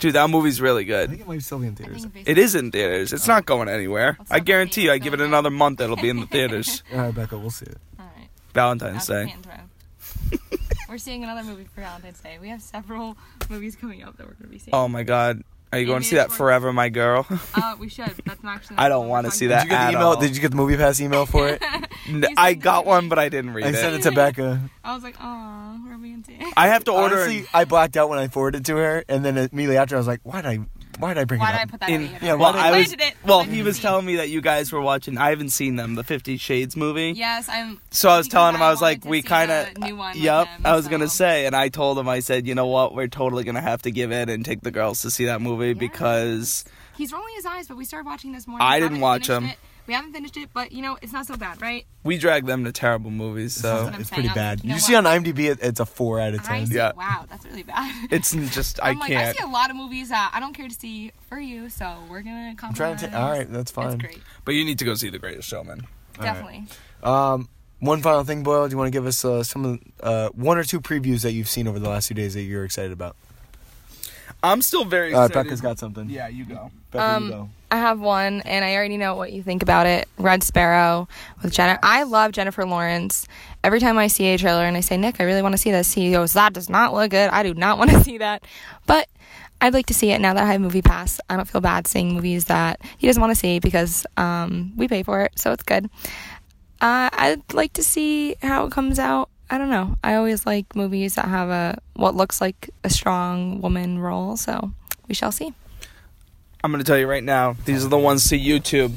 Yeah. 0.00 0.08
Dude, 0.08 0.14
that 0.14 0.30
movie's 0.30 0.60
really 0.60 0.82
I 0.82 0.86
good. 0.86 1.10
think 1.10 1.20
it 1.22 1.28
might 1.28 1.42
still 1.42 1.58
be 1.58 1.66
in 1.68 1.76
theaters. 1.76 2.06
It 2.26 2.38
is 2.38 2.54
in 2.54 2.70
theaters. 2.70 3.12
It's 3.12 3.28
not 3.28 3.46
going 3.46 3.68
anywhere. 3.68 4.16
Let's 4.18 4.30
I 4.32 4.38
not 4.38 4.46
guarantee 4.46 4.82
you. 4.84 4.92
I 4.92 4.98
give 4.98 5.14
it 5.14 5.18
not 5.18 5.26
another 5.26 5.50
month, 5.50 5.80
it'll 5.80 5.96
be 5.96 6.08
in 6.08 6.20
the 6.20 6.26
theaters. 6.26 6.82
All 6.92 6.98
right, 6.98 7.14
Becca, 7.14 7.36
we'll 7.38 7.50
see 7.50 7.66
it. 7.66 7.78
All 7.98 8.06
right. 8.16 8.28
Valentine's 8.54 9.08
After 9.10 9.24
Day. 9.26 9.34
Pantone. 9.42 10.58
We're 10.88 10.98
seeing 10.98 11.22
another 11.22 11.44
movie 11.44 11.64
for 11.72 11.82
Valentine's 11.82 12.20
Day. 12.20 12.38
We 12.40 12.48
have 12.48 12.62
several 12.62 13.16
movies 13.48 13.76
coming 13.76 14.02
up 14.02 14.16
that 14.16 14.26
we're 14.26 14.32
going 14.34 14.46
to 14.46 14.50
be 14.50 14.58
seeing. 14.58 14.74
Oh 14.74 14.88
my 14.88 15.02
God, 15.04 15.44
are 15.72 15.78
you 15.78 15.86
going 15.86 16.02
to 16.02 16.08
see 16.08 16.16
that 16.16 16.26
it's 16.26 16.36
Forever, 16.36 16.72
My 16.72 16.88
Girl? 16.88 17.26
Uh, 17.54 17.76
we 17.78 17.88
should. 17.88 18.12
That's 18.24 18.42
not 18.42 18.56
actually. 18.56 18.78
I 18.78 18.88
don't 18.88 19.08
wanna 19.08 19.30
see 19.30 19.48
that. 19.48 19.62
Did 19.64 19.70
that 19.70 19.86
you 19.86 19.92
get 19.92 19.92
the 19.92 19.98
email? 19.98 20.08
all. 20.08 20.20
Did 20.20 20.34
you 20.34 20.42
get 20.42 20.50
the 20.50 20.56
MoviePass 20.56 21.00
email 21.00 21.26
for 21.26 21.48
it? 21.48 21.62
I 22.36 22.54
got 22.54 22.86
one, 22.86 23.08
but 23.08 23.18
I 23.18 23.28
didn't 23.28 23.54
read 23.54 23.66
it. 23.66 23.68
I 23.68 23.72
sent 23.72 23.94
it. 23.94 24.00
it 24.00 24.02
to 24.10 24.12
Becca. 24.12 24.60
I 24.84 24.94
was 24.94 25.02
like, 25.04 25.16
oh, 25.20 25.80
we're 25.86 25.96
being 25.98 26.22
taken. 26.22 26.52
I 26.56 26.68
have 26.68 26.84
to 26.84 26.92
order. 26.92 27.16
Honestly, 27.16 27.46
I 27.54 27.64
blacked 27.64 27.96
out 27.96 28.08
when 28.08 28.18
I 28.18 28.28
forwarded 28.28 28.62
it 28.62 28.64
to 28.66 28.76
her, 28.76 29.04
and 29.08 29.24
then 29.24 29.36
immediately 29.36 29.76
after, 29.76 29.94
I 29.94 29.98
was 29.98 30.06
like, 30.08 30.20
"Why 30.24 30.42
did 30.42 30.48
I? 30.48 30.58
Why 31.00 31.14
did 31.14 31.20
I 31.20 31.24
bring 31.24 31.40
Why 31.40 31.48
it 31.48 31.52
did 31.52 31.58
I 31.58 31.62
up?" 31.62 31.70
put 31.70 31.80
that 31.80 31.90
in- 31.90 32.02
in? 32.02 32.16
yeah, 32.22 32.34
well, 32.34 32.54
I 32.56 32.78
was. 32.78 32.92
It. 32.92 33.14
Well, 33.24 33.42
he 33.42 33.62
was 33.62 33.78
telling 33.80 34.06
me 34.06 34.16
that 34.16 34.28
you 34.28 34.40
guys 34.40 34.70
were 34.72 34.80
watching. 34.80 35.18
I 35.18 35.30
haven't 35.30 35.50
seen 35.50 35.76
them, 35.76 35.94
the 35.94 36.04
Fifty 36.04 36.36
Shades 36.36 36.76
movie. 36.76 37.12
Yes, 37.16 37.48
I'm. 37.48 37.80
So 37.90 38.08
I 38.10 38.18
was 38.18 38.28
telling 38.28 38.54
him, 38.54 38.62
I 38.62 38.70
was 38.70 38.80
like, 38.82 39.04
we 39.04 39.22
kind 39.22 39.50
of. 39.50 39.76
new 39.78 39.96
one. 39.96 40.14
with 40.14 40.22
Yep, 40.22 40.46
him, 40.46 40.60
I 40.66 40.76
was 40.76 40.88
gonna 40.88 41.08
say, 41.08 41.46
and 41.46 41.56
I 41.56 41.68
told 41.68 41.98
him, 41.98 42.08
I 42.08 42.20
said, 42.20 42.46
you 42.46 42.54
know 42.54 42.66
what, 42.66 42.94
we're 42.94 43.08
totally 43.08 43.44
gonna 43.44 43.60
have 43.60 43.82
to 43.82 43.90
give 43.90 44.12
in 44.12 44.28
and 44.28 44.44
take 44.44 44.60
the 44.60 44.70
girls 44.70 45.02
to 45.02 45.10
see 45.10 45.24
that 45.26 45.40
movie 45.40 45.72
because 45.74 46.64
He's 46.96 47.12
rolling 47.12 47.34
his 47.34 47.46
eyes, 47.46 47.66
but 47.66 47.76
we 47.78 47.84
started 47.86 48.06
watching 48.06 48.32
this 48.32 48.46
morning. 48.46 48.66
I 48.66 48.78
didn't 48.78 49.00
watch 49.00 49.26
him. 49.28 49.46
it. 49.46 49.56
We 49.90 49.94
haven't 49.94 50.12
finished 50.12 50.36
it, 50.36 50.50
but 50.54 50.70
you 50.70 50.82
know, 50.82 50.96
it's 51.02 51.12
not 51.12 51.26
so 51.26 51.36
bad, 51.36 51.60
right? 51.60 51.84
we 52.04 52.16
drag 52.16 52.46
them 52.46 52.62
to 52.64 52.70
terrible 52.70 53.10
movies. 53.10 53.54
So 53.56 53.88
It's 53.98 54.08
saying. 54.08 54.22
pretty 54.22 54.28
I 54.28 54.30
was 54.30 54.34
bad. 54.36 54.50
like, 54.58 54.62
Did 54.62 54.68
you 54.68 54.74
you 54.74 54.80
see 54.80 54.94
on 54.94 55.02
IMDb? 55.02 55.50
It, 55.50 55.58
it's 55.62 55.80
a 55.80 55.84
four 55.84 56.20
out 56.20 56.32
of 56.32 56.40
I 56.42 56.58
ten. 56.58 56.66
see, 56.68 56.76
Yeah. 56.76 56.92
wow, 56.96 57.26
that's 57.28 57.44
really 57.44 57.64
bad. 57.64 58.08
it's 58.12 58.30
just 58.54 58.78
I 58.84 58.90
I'm 58.90 59.00
like, 59.00 59.10
I 59.10 59.14
can't. 59.14 59.36
see 59.36 59.42
a 59.42 59.48
lot 59.48 59.68
of 59.68 59.74
movies 59.74 60.10
that 60.10 60.30
I 60.32 60.38
don't 60.38 60.52
care 60.54 60.68
to 60.68 60.74
see 60.74 61.10
for 61.28 61.40
you, 61.40 61.68
so 61.70 61.92
we're 62.08 62.22
gonna 62.22 62.50
I'm 62.50 62.56
compromise. 62.56 63.00
trying 63.00 63.10
to. 63.10 63.18
All 63.20 63.30
right, 63.32 63.50
that's 63.50 63.62
It's 63.62 63.72
fine. 63.72 63.98
great, 63.98 64.20
But 64.44 64.54
you 64.54 64.64
need 64.64 64.78
to 64.78 64.84
go 64.84 64.94
see 64.94 65.10
The 65.10 65.18
Greatest 65.18 65.48
Showman. 65.48 65.80
All 65.80 66.24
right. 66.24 66.34
definitely. 66.34 66.64
Um, 67.02 67.48
one 67.80 68.00
final 68.00 68.22
thing, 68.22 68.44
Boyle. 68.44 68.68
Do 68.68 68.72
you 68.74 68.78
want 68.78 68.86
to 68.86 68.96
give 68.96 69.06
us 69.06 69.24
uh, 69.24 69.42
some 69.42 69.64
of 69.64 69.80
uh, 70.04 70.28
one 70.36 70.56
or 70.56 70.62
two 70.62 70.80
previews 70.80 71.22
that 71.22 71.32
you've 71.32 71.48
seen 71.48 71.66
over 71.66 71.80
the 71.80 71.88
last 71.88 72.06
few 72.06 72.14
days 72.14 72.34
that 72.34 72.42
you're 72.42 72.64
excited 72.64 72.92
about? 72.92 73.16
I'm 74.42 74.62
still 74.62 74.84
very 74.84 75.12
Uh, 75.14 75.24
excited. 75.26 75.34
Becca's 75.44 75.60
got 75.60 75.78
something. 75.80 76.08
Yeah, 76.08 76.28
you 76.28 76.44
go. 76.44 76.70
Becca, 76.92 77.04
Um, 77.04 77.24
you 77.24 77.30
go. 77.30 77.48
I 77.70 77.76
have 77.76 78.00
one, 78.00 78.40
and 78.42 78.64
I 78.64 78.74
already 78.74 78.96
know 78.96 79.14
what 79.14 79.32
you 79.32 79.42
think 79.42 79.62
about 79.62 79.86
it. 79.86 80.08
Red 80.18 80.42
Sparrow 80.42 81.08
with 81.42 81.52
Jennifer. 81.52 81.78
I 81.82 82.02
love 82.02 82.32
Jennifer 82.32 82.64
Lawrence. 82.64 83.28
Every 83.62 83.78
time 83.78 83.96
I 83.96 84.08
see 84.08 84.26
a 84.26 84.38
trailer 84.38 84.64
and 84.64 84.76
I 84.76 84.80
say, 84.80 84.96
Nick, 84.96 85.20
I 85.20 85.24
really 85.24 85.42
want 85.42 85.52
to 85.52 85.58
see 85.58 85.70
this, 85.70 85.92
he 85.92 86.10
goes, 86.10 86.32
That 86.32 86.52
does 86.52 86.68
not 86.68 86.92
look 86.92 87.10
good. 87.10 87.30
I 87.30 87.42
do 87.42 87.54
not 87.54 87.78
want 87.78 87.90
to 87.90 88.00
see 88.04 88.18
that. 88.18 88.44
But 88.86 89.08
I'd 89.60 89.74
like 89.74 89.86
to 89.86 89.94
see 89.94 90.10
it 90.10 90.20
now 90.20 90.34
that 90.34 90.42
I 90.42 90.52
have 90.52 90.60
MoviePass. 90.60 91.20
I 91.28 91.36
don't 91.36 91.46
feel 91.46 91.60
bad 91.60 91.86
seeing 91.86 92.14
movies 92.14 92.46
that 92.46 92.80
he 92.98 93.06
doesn't 93.06 93.20
want 93.20 93.30
to 93.30 93.38
see 93.38 93.60
because 93.60 94.06
um, 94.16 94.72
we 94.76 94.88
pay 94.88 95.02
for 95.02 95.22
it, 95.22 95.38
so 95.38 95.52
it's 95.52 95.62
good. 95.62 95.88
Uh, 96.80 97.10
I'd 97.12 97.52
like 97.52 97.74
to 97.74 97.84
see 97.84 98.36
how 98.42 98.64
it 98.64 98.72
comes 98.72 98.98
out. 98.98 99.28
I 99.50 99.58
don't 99.58 99.68
know. 99.68 99.96
I 100.02 100.14
always 100.14 100.46
like 100.46 100.74
movies 100.74 101.16
that 101.16 101.26
have 101.26 101.50
a 101.50 101.78
what 101.94 102.14
looks 102.14 102.40
like 102.40 102.70
a 102.84 102.90
strong 102.90 103.60
woman 103.60 103.98
role, 103.98 104.36
so 104.36 104.72
we 105.08 105.14
shall 105.14 105.32
see. 105.32 105.52
I'm 106.62 106.70
gonna 106.70 106.84
tell 106.84 106.98
you 106.98 107.06
right 107.06 107.24
now. 107.24 107.56
These 107.64 107.84
are 107.84 107.88
the 107.88 107.98
ones 107.98 108.28
to 108.28 108.38
YouTube. 108.38 108.92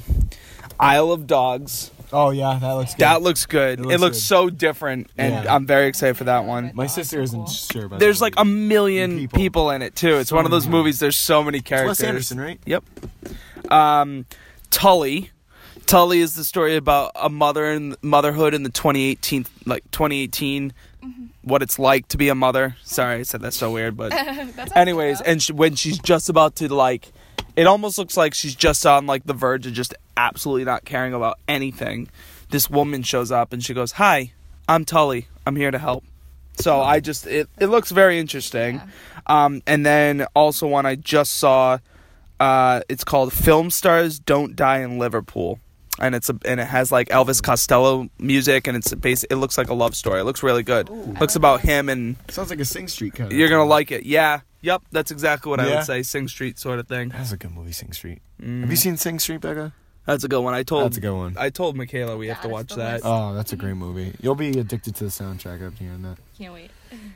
Isle 0.80 1.12
of 1.12 1.28
Dogs. 1.28 1.91
Oh 2.12 2.30
yeah, 2.30 2.60
that 2.60 2.73
looks 2.73 2.91
good. 2.93 2.99
That 2.99 3.21
looks 3.21 3.45
good. 3.45 3.80
It 3.80 3.84
It 3.84 3.86
looks 3.88 4.02
looks, 4.02 4.17
good. 4.17 4.23
so 4.23 4.49
different, 4.49 5.10
and 5.17 5.45
Yeah. 5.45 5.56
I'm 5.56 5.65
very 5.65 5.88
excited 5.88 6.15
for 6.17 6.26
that 6.26 6.45
one. 6.45 6.71
My 6.73 6.88
sister 6.88 7.21
isn't 7.21 7.39
cool. 7.39 7.47
sure 7.47 7.86
about. 7.86 7.99
There's 7.99 8.19
that 8.19 8.26
like 8.26 8.34
a 8.38 8.45
million 8.45 9.17
People. 9.17 9.39
people. 9.39 9.69
in 9.71 9.82
it 9.82 9.95
too. 9.95 10.17
It's 10.17 10.30
So 10.30 10.36
one 10.36 10.45
of 10.45 10.52
those 10.52 10.65
many. 10.67 10.78
movies. 10.78 10.99
There's 10.99 11.17
so 11.17 11.43
many 11.43 11.60
It's 11.60 11.67
characters. 11.67 11.99
Wes 11.99 12.04
Anderson, 12.08 12.39
right? 12.39 12.60
Yep. 12.65 12.84
Um, 13.69 14.26
Tully. 14.69 15.32
Tully 15.86 16.19
is 16.19 16.36
the 16.36 16.43
story 16.43 16.76
about 16.76 17.12
a 17.15 17.30
mother 17.30 17.65
and 17.65 17.95
motherhood 18.02 18.54
in 18.54 18.63
the 18.63 18.69
2018, 18.69 19.45
like 19.65 19.84
2018, 19.91 20.71
what 21.41 21.62
it's 21.62 21.78
like 21.78 22.08
to 22.10 22.17
be 22.17 22.30
a 22.30 22.36
mother. 22.36 22.78
Sorry, 22.84 23.19
I 23.19 23.23
said 23.23 23.41
that 23.41 23.54
so 23.54 23.69
weird, 23.71 23.97
but 23.97 24.13
anyways, 24.78 25.19
and 25.21 25.41
she, 25.43 25.52
when 25.52 25.76
she's 25.76 25.99
just 25.99 26.30
about 26.30 26.56
to 26.58 26.73
like, 26.73 27.12
it 27.55 27.67
almost 27.67 27.97
looks 27.97 28.17
like 28.17 28.33
she's 28.33 28.55
just 28.55 28.85
on 28.85 29.05
like 29.05 29.25
the 29.25 29.33
verge 29.33 29.65
of 29.67 29.73
just 29.73 29.93
absolutely 30.17 30.65
not 30.65 30.85
caring 30.85 31.13
about 31.13 31.39
anything. 31.47 32.09
This 32.49 32.69
woman 32.69 33.03
shows 33.03 33.31
up 33.31 33.53
and 33.53 33.63
she 33.63 33.73
goes, 33.73 33.93
"Hi, 33.93 34.33
I'm 34.67 34.85
Tully. 34.85 35.27
I'm 35.45 35.55
here 35.55 35.71
to 35.71 35.79
help." 35.79 36.03
So 36.59 36.81
I 36.81 36.99
just 36.99 37.25
it 37.27 37.49
it 37.59 37.67
looks 37.67 37.91
very 37.91 38.19
interesting. 38.19 38.81
Um, 39.25 39.61
and 39.65 39.85
then 39.85 40.25
also 40.35 40.67
one 40.67 40.85
I 40.85 40.95
just 40.95 41.33
saw, 41.35 41.79
uh, 42.39 42.81
it's 42.89 43.03
called 43.03 43.33
"Film 43.33 43.71
Stars 43.71 44.19
Don't 44.19 44.55
Die 44.55 44.79
in 44.79 44.99
Liverpool." 44.99 45.59
And 45.99 46.15
it's 46.15 46.29
a, 46.29 46.37
and 46.45 46.59
it 46.59 46.65
has 46.65 46.91
like 46.91 47.09
Elvis 47.09 47.41
Costello 47.41 48.09
music, 48.19 48.67
and 48.67 48.75
it's 48.75 48.91
a 48.91 48.95
base. 48.95 49.23
It 49.25 49.35
looks 49.35 49.57
like 49.57 49.69
a 49.69 49.75
love 49.75 49.95
story. 49.95 50.21
It 50.21 50.23
looks 50.23 50.41
really 50.43 50.63
good. 50.63 50.89
looks 51.19 51.35
about 51.35 51.61
him, 51.61 51.87
and 51.87 52.15
Sounds 52.29 52.49
like 52.49 52.59
a 52.59 52.65
Sing 52.65 52.87
Street 52.87 53.13
kind 53.13 53.31
of. 53.31 53.37
you're 53.37 53.49
gonna 53.49 53.63
like 53.63 53.91
it. 53.91 54.03
Yeah, 54.03 54.41
yep, 54.63 54.82
that's 54.91 55.12
exactly 55.12 55.49
what 55.52 55.60
I 55.60 55.67
Yeah. 55.69 55.76
would 55.76 55.86
say. 55.86 56.02
Sing 56.02 56.28
Street 56.28 56.58
sort 56.58 56.80
of 56.80 56.88
thing. 56.88 57.10
That's 57.10 57.32
a 57.32 57.38
good 57.38 57.52
movie, 57.54 57.71
Sing 57.73 57.91
Street. 57.93 58.21
Mm. 58.41 58.62
Have 58.62 58.71
you 58.71 58.76
seen 58.78 58.97
Sing 58.97 59.19
Street, 59.19 59.41
Becca? 59.41 59.73
That's 60.06 60.23
a 60.23 60.28
good 60.28 60.41
one. 60.41 60.54
I 60.56 60.63
told. 60.63 60.86
That's 60.86 60.97
a 60.97 61.02
good 61.02 61.15
one. 61.15 61.36
I 61.38 61.49
told 61.49 61.78
Michaela 61.78 62.17
we 62.17 62.28
have 62.30 62.41
to 62.41 62.49
watch 62.49 62.69
that. 62.76 62.93
list. 62.95 63.06
Oh, 63.06 63.34
that's 63.36 63.54
a 63.54 63.56
great 63.56 63.76
movie. 63.76 64.13
You'll 64.21 64.36
be 64.36 64.49
addicted 64.60 64.95
to 64.95 65.04
the 65.06 65.10
soundtrack 65.12 65.65
after 65.65 65.84
hearing 65.84 66.02
that. 66.02 66.17
Can't 66.38 66.54
wait. 66.54 66.71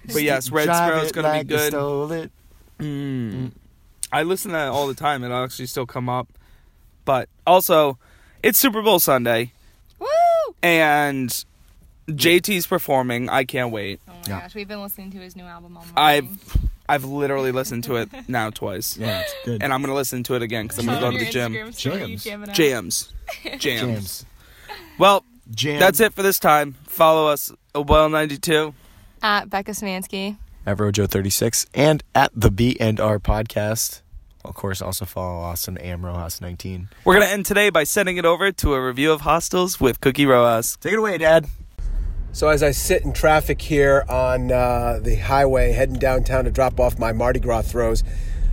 But 0.06 0.22
yes, 0.24 0.52
Red 0.52 0.66
Drive 0.66 0.78
Sparrow's 0.78 1.08
it 1.10 1.14
gonna 1.14 1.28
like 1.28 1.48
be 1.48 1.54
you 1.54 1.60
good. 1.60 1.72
Stole 1.72 2.12
it. 2.14 2.32
Mm. 2.80 3.52
I 4.14 4.24
listen 4.24 4.52
to 4.52 4.58
that 4.58 4.70
all 4.70 4.88
the 4.88 4.94
time. 4.94 5.24
It'll 5.24 5.44
actually 5.44 5.66
still 5.66 5.86
come 5.86 6.08
up. 6.08 6.30
But 7.04 7.28
also, 7.46 7.98
it's 8.44 8.58
Super 8.58 8.82
Bowl 8.82 9.00
Sunday, 9.00 9.52
Woo! 10.00 10.08
and 10.64 11.44
JT's 12.10 12.68
performing. 12.68 13.28
I 13.30 13.44
can't 13.44 13.72
wait. 13.72 14.00
Oh 14.08 14.12
my 14.14 14.18
Yeah. 14.28 14.42
gosh, 14.42 14.56
we've 14.56 14.68
been 14.68 14.82
listening 14.82 15.12
to 15.12 15.18
his 15.18 15.36
new 15.36 15.44
album 15.44 15.76
all 15.78 15.84
morning. 15.86 15.94
I've 15.98 16.58
I've 16.90 17.04
literally 17.04 17.52
listened 17.52 17.84
to 17.86 17.98
it 17.98 18.10
now 18.28 18.50
twice, 18.50 18.98
Yeah, 18.98 19.22
it's 19.22 19.34
good. 19.46 19.62
and 19.64 19.74
I'm 19.74 19.82
gonna 19.82 19.94
listen 19.94 20.24
to 20.24 20.36
it 20.36 20.42
again 20.42 20.66
because 20.66 20.80
I'm 20.80 20.86
gonna 20.86 21.00
go 21.02 21.12
to 21.12 21.18
the 21.24 21.30
gym. 21.32 21.54
Jams. 21.74 22.24
Jams, 22.24 22.24
jams. 22.54 23.14
Jams. 23.58 24.26
Well, 24.98 25.24
Jam. 25.52 25.80
that's 25.80 26.00
it 26.00 26.14
for 26.14 26.24
this 26.24 26.40
time. 26.40 26.76
Follow 26.88 27.28
us, 27.28 27.52
Well92. 27.76 28.74
At 29.22 29.50
Becca 29.50 29.72
Semanski. 29.72 30.38
At 30.66 30.78
Rojo36 30.78 31.68
and 31.74 32.04
at 32.14 32.32
the 32.36 32.52
B 32.52 32.78
and 32.80 33.00
R 33.00 33.20
podcast. 33.20 34.02
Of 34.46 34.54
course, 34.56 34.82
also 34.82 35.04
follow 35.06 35.40
Austin 35.42 35.78
Amro 35.78 36.14
House 36.14 36.40
19. 36.40 36.88
We're 37.04 37.14
gonna 37.16 37.26
end 37.26 37.46
today 37.46 37.70
by 37.70 37.84
sending 37.84 38.18
it 38.18 38.26
over 38.26 38.52
to 38.52 38.74
a 38.76 38.86
review 38.86 39.12
of 39.12 39.22
Hostiles 39.22 39.80
with 39.82 40.00
Cookie 40.02 40.26
Rojas. 40.26 40.78
Take 40.78 40.94
it 40.94 41.00
away, 41.00 41.18
Dad. 41.18 41.48
So 42.32 42.50
as 42.50 42.62
I 42.62 42.72
sit 42.72 43.04
in 43.04 43.14
traffic 43.14 43.62
here 43.62 44.06
on 44.08 44.52
uh, 44.52 45.00
the 45.02 45.16
highway 45.16 45.72
heading 45.72 45.98
downtown 45.98 46.46
to 46.46 46.52
drop 46.52 46.80
off 46.80 47.00
my 47.00 47.12
Mardi 47.12 47.40
Gras 47.40 47.64
throws, 47.64 48.04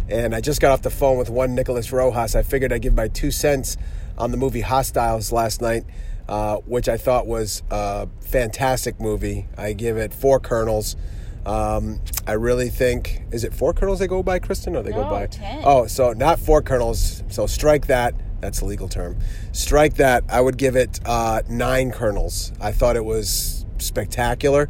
and 0.08 0.34
I 0.34 0.40
just 0.40 0.60
got 0.60 0.70
off 0.72 0.82
the 0.82 0.90
phone 0.90 1.18
with 1.18 1.28
one 1.28 1.54
Nicholas 1.54 1.92
Rojas, 1.92 2.34
I 2.34 2.42
figured 2.42 2.72
I'd 2.72 2.80
give 2.82 2.94
my 2.94 3.08
two 3.08 3.30
cents 3.30 3.76
on 4.16 4.30
the 4.30 4.36
movie 4.36 4.62
Hostiles 4.62 5.32
last 5.32 5.60
night. 5.60 5.84
uh, 6.26 6.56
which 6.64 6.88
I 6.88 6.96
thought 6.96 7.26
was 7.26 7.62
a 7.70 8.08
fantastic 8.20 8.98
movie. 8.98 9.46
I 9.58 9.74
give 9.74 9.98
it 9.98 10.14
four 10.14 10.40
kernels. 10.40 10.96
Um, 11.44 12.00
I 12.26 12.32
really 12.32 12.70
think 12.70 13.20
is 13.30 13.44
it 13.44 13.52
four 13.52 13.74
kernels 13.74 13.98
they 13.98 14.06
go 14.06 14.22
by, 14.22 14.38
Kristen, 14.38 14.74
or 14.74 14.82
they 14.82 14.92
go 14.92 15.04
by? 15.04 15.26
10. 15.26 15.60
Oh, 15.66 15.86
so 15.86 16.14
not 16.14 16.38
four 16.38 16.62
kernels. 16.62 17.22
So 17.28 17.46
strike 17.46 17.88
that. 17.88 18.14
That's 18.40 18.62
a 18.62 18.64
legal 18.64 18.88
term. 18.88 19.18
Strike 19.52 19.96
that. 19.96 20.24
I 20.30 20.40
would 20.40 20.56
give 20.56 20.76
it 20.76 20.98
uh, 21.04 21.42
nine 21.50 21.90
kernels. 21.90 22.52
I 22.58 22.72
thought 22.72 22.96
it 22.96 23.04
was 23.04 23.63
spectacular. 23.84 24.68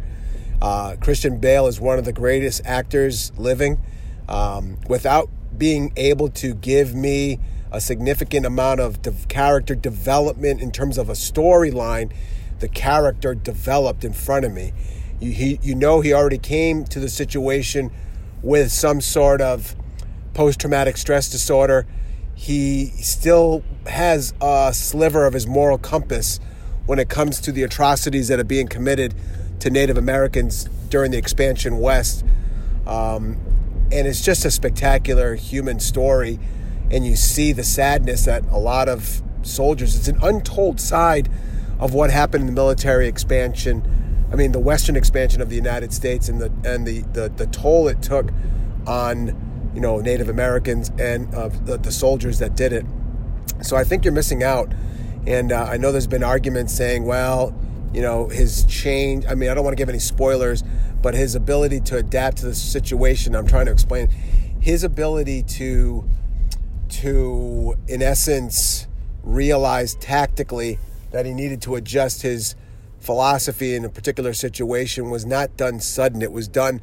Uh, 0.60 0.96
Christian 1.00 1.38
Bale 1.38 1.66
is 1.66 1.80
one 1.80 1.98
of 1.98 2.04
the 2.04 2.12
greatest 2.12 2.62
actors 2.64 3.32
living. 3.36 3.80
Um, 4.28 4.78
without 4.88 5.28
being 5.56 5.92
able 5.96 6.30
to 6.30 6.54
give 6.54 6.94
me 6.94 7.38
a 7.70 7.80
significant 7.80 8.46
amount 8.46 8.80
of 8.80 9.02
de- 9.02 9.12
character 9.28 9.74
development 9.74 10.60
in 10.60 10.70
terms 10.70 10.96
of 10.96 11.08
a 11.08 11.12
storyline, 11.12 12.12
the 12.60 12.68
character 12.68 13.34
developed 13.34 14.04
in 14.04 14.12
front 14.12 14.44
of 14.44 14.52
me. 14.52 14.72
You, 15.20 15.32
he, 15.32 15.58
you 15.62 15.74
know, 15.74 16.00
he 16.00 16.12
already 16.12 16.38
came 16.38 16.84
to 16.84 17.00
the 17.00 17.08
situation 17.08 17.90
with 18.42 18.70
some 18.70 19.00
sort 19.00 19.40
of 19.40 19.74
post 20.34 20.60
traumatic 20.60 20.96
stress 20.96 21.28
disorder. 21.28 21.86
He 22.34 22.86
still 22.86 23.62
has 23.86 24.34
a 24.40 24.72
sliver 24.72 25.26
of 25.26 25.34
his 25.34 25.46
moral 25.46 25.78
compass 25.78 26.40
when 26.86 26.98
it 26.98 27.08
comes 27.08 27.40
to 27.40 27.52
the 27.52 27.62
atrocities 27.62 28.28
that 28.28 28.38
are 28.38 28.44
being 28.44 28.68
committed 28.68 29.14
to 29.60 29.70
Native 29.70 29.96
Americans 29.96 30.64
during 30.88 31.10
the 31.10 31.18
expansion 31.18 31.78
west. 31.78 32.24
Um, 32.86 33.38
and 33.90 34.06
it's 34.06 34.22
just 34.22 34.44
a 34.44 34.50
spectacular 34.50 35.34
human 35.34 35.80
story. 35.80 36.38
And 36.90 37.06
you 37.06 37.16
see 37.16 37.52
the 37.52 37.64
sadness 37.64 38.26
that 38.26 38.44
a 38.50 38.58
lot 38.58 38.88
of 38.88 39.22
soldiers, 39.42 39.96
it's 39.96 40.08
an 40.08 40.18
untold 40.22 40.80
side 40.80 41.30
of 41.78 41.94
what 41.94 42.10
happened 42.10 42.42
in 42.42 42.46
the 42.46 42.52
military 42.52 43.08
expansion. 43.08 44.26
I 44.32 44.36
mean, 44.36 44.52
the 44.52 44.60
Western 44.60 44.96
expansion 44.96 45.40
of 45.40 45.48
the 45.48 45.56
United 45.56 45.92
States 45.92 46.28
and 46.28 46.40
the 46.40 46.52
and 46.64 46.86
the, 46.86 47.00
the, 47.12 47.28
the 47.28 47.46
toll 47.46 47.88
it 47.88 48.02
took 48.02 48.30
on 48.86 49.70
you 49.74 49.80
know 49.80 50.00
Native 50.00 50.28
Americans 50.28 50.90
and 50.98 51.32
uh, 51.34 51.48
the, 51.48 51.78
the 51.78 51.92
soldiers 51.92 52.38
that 52.38 52.56
did 52.56 52.72
it. 52.72 52.86
So 53.62 53.76
I 53.76 53.84
think 53.84 54.04
you're 54.04 54.12
missing 54.12 54.42
out. 54.42 54.72
And 55.26 55.52
uh, 55.52 55.64
I 55.64 55.76
know 55.76 55.92
there's 55.92 56.06
been 56.06 56.24
arguments 56.24 56.72
saying, 56.72 57.04
well, 57.04 57.54
you 57.92 58.02
know, 58.02 58.28
his 58.28 58.64
change. 58.66 59.24
I 59.26 59.34
mean, 59.34 59.50
I 59.50 59.54
don't 59.54 59.64
want 59.64 59.76
to 59.76 59.80
give 59.80 59.88
any 59.88 59.98
spoilers, 59.98 60.62
but 61.00 61.14
his 61.14 61.34
ability 61.34 61.80
to 61.80 61.96
adapt 61.96 62.38
to 62.38 62.46
the 62.46 62.54
situation. 62.54 63.34
I'm 63.34 63.46
trying 63.46 63.66
to 63.66 63.72
explain 63.72 64.08
his 64.60 64.84
ability 64.84 65.42
to 65.42 66.08
to 66.88 67.76
in 67.88 68.02
essence 68.02 68.86
realize 69.22 69.94
tactically 69.96 70.78
that 71.10 71.26
he 71.26 71.32
needed 71.32 71.62
to 71.62 71.76
adjust 71.76 72.22
his 72.22 72.54
philosophy 73.00 73.74
in 73.74 73.84
a 73.84 73.88
particular 73.88 74.32
situation 74.32 75.10
was 75.10 75.24
not 75.24 75.56
done 75.56 75.80
sudden. 75.80 76.22
It 76.22 76.32
was 76.32 76.48
done 76.48 76.80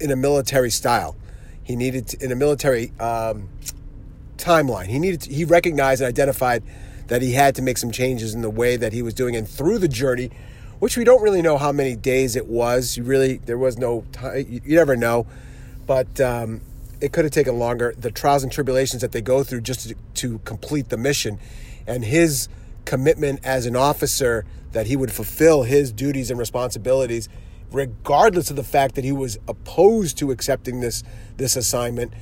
in 0.00 0.10
a 0.10 0.16
military 0.16 0.70
style. 0.70 1.16
He 1.62 1.76
needed 1.76 2.08
to, 2.08 2.24
in 2.24 2.32
a 2.32 2.36
military 2.36 2.92
um, 3.00 3.48
timeline. 4.36 4.86
He 4.86 4.98
needed 4.98 5.22
to, 5.22 5.32
he 5.32 5.44
recognized 5.44 6.00
and 6.00 6.08
identified 6.08 6.62
that 7.08 7.22
he 7.22 7.32
had 7.32 7.54
to 7.56 7.62
make 7.62 7.78
some 7.78 7.90
changes 7.90 8.34
in 8.34 8.42
the 8.42 8.50
way 8.50 8.76
that 8.76 8.92
he 8.92 9.02
was 9.02 9.14
doing 9.14 9.34
and 9.34 9.48
through 9.48 9.78
the 9.78 9.88
journey, 9.88 10.30
which 10.78 10.96
we 10.96 11.04
don't 11.04 11.22
really 11.22 11.42
know 11.42 11.58
how 11.58 11.72
many 11.72 11.96
days 11.96 12.36
it 12.36 12.46
was. 12.46 12.96
You 12.96 13.02
really 13.02 13.38
there 13.38 13.58
was 13.58 13.76
no 13.76 14.04
time. 14.12 14.46
You, 14.48 14.60
you 14.64 14.76
never 14.76 14.96
know, 14.96 15.26
but 15.86 16.20
um, 16.20 16.60
it 17.00 17.12
could 17.12 17.24
have 17.24 17.32
taken 17.32 17.58
longer. 17.58 17.94
The 17.98 18.10
trials 18.10 18.42
and 18.42 18.52
tribulations 18.52 19.02
that 19.02 19.12
they 19.12 19.20
go 19.20 19.42
through 19.42 19.62
just 19.62 19.88
to, 19.88 19.96
to 20.14 20.38
complete 20.40 20.90
the 20.90 20.96
mission, 20.96 21.38
and 21.86 22.04
his 22.04 22.48
commitment 22.84 23.40
as 23.44 23.66
an 23.66 23.76
officer 23.76 24.44
that 24.72 24.86
he 24.86 24.96
would 24.96 25.12
fulfill 25.12 25.62
his 25.64 25.92
duties 25.92 26.30
and 26.30 26.38
responsibilities 26.38 27.28
regardless 27.70 28.48
of 28.50 28.56
the 28.56 28.64
fact 28.64 28.94
that 28.94 29.04
he 29.04 29.12
was 29.12 29.38
opposed 29.46 30.16
to 30.18 30.30
accepting 30.30 30.80
this 30.80 31.02
this 31.36 31.54
assignment 31.54 32.12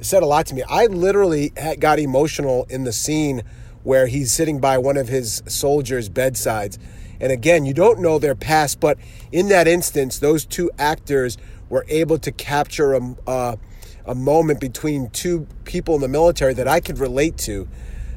said 0.00 0.22
a 0.22 0.26
lot 0.26 0.46
to 0.46 0.54
me. 0.54 0.62
I 0.68 0.86
literally 0.86 1.52
got 1.78 1.98
emotional 1.98 2.66
in 2.68 2.84
the 2.84 2.92
scene 2.92 3.42
where 3.86 4.08
he's 4.08 4.32
sitting 4.32 4.58
by 4.58 4.76
one 4.76 4.96
of 4.96 5.06
his 5.06 5.44
soldiers' 5.46 6.08
bedsides. 6.08 6.76
And 7.20 7.30
again, 7.30 7.64
you 7.64 7.72
don't 7.72 8.00
know 8.00 8.18
their 8.18 8.34
past, 8.34 8.80
but 8.80 8.98
in 9.30 9.46
that 9.50 9.68
instance, 9.68 10.18
those 10.18 10.44
two 10.44 10.72
actors 10.76 11.38
were 11.68 11.86
able 11.88 12.18
to 12.18 12.32
capture 12.32 12.94
a, 12.94 13.58
a 14.04 14.14
moment 14.16 14.60
between 14.60 15.08
two 15.10 15.46
people 15.62 15.94
in 15.94 16.00
the 16.00 16.08
military 16.08 16.52
that 16.54 16.66
I 16.66 16.80
could 16.80 16.98
relate 16.98 17.38
to. 17.38 17.68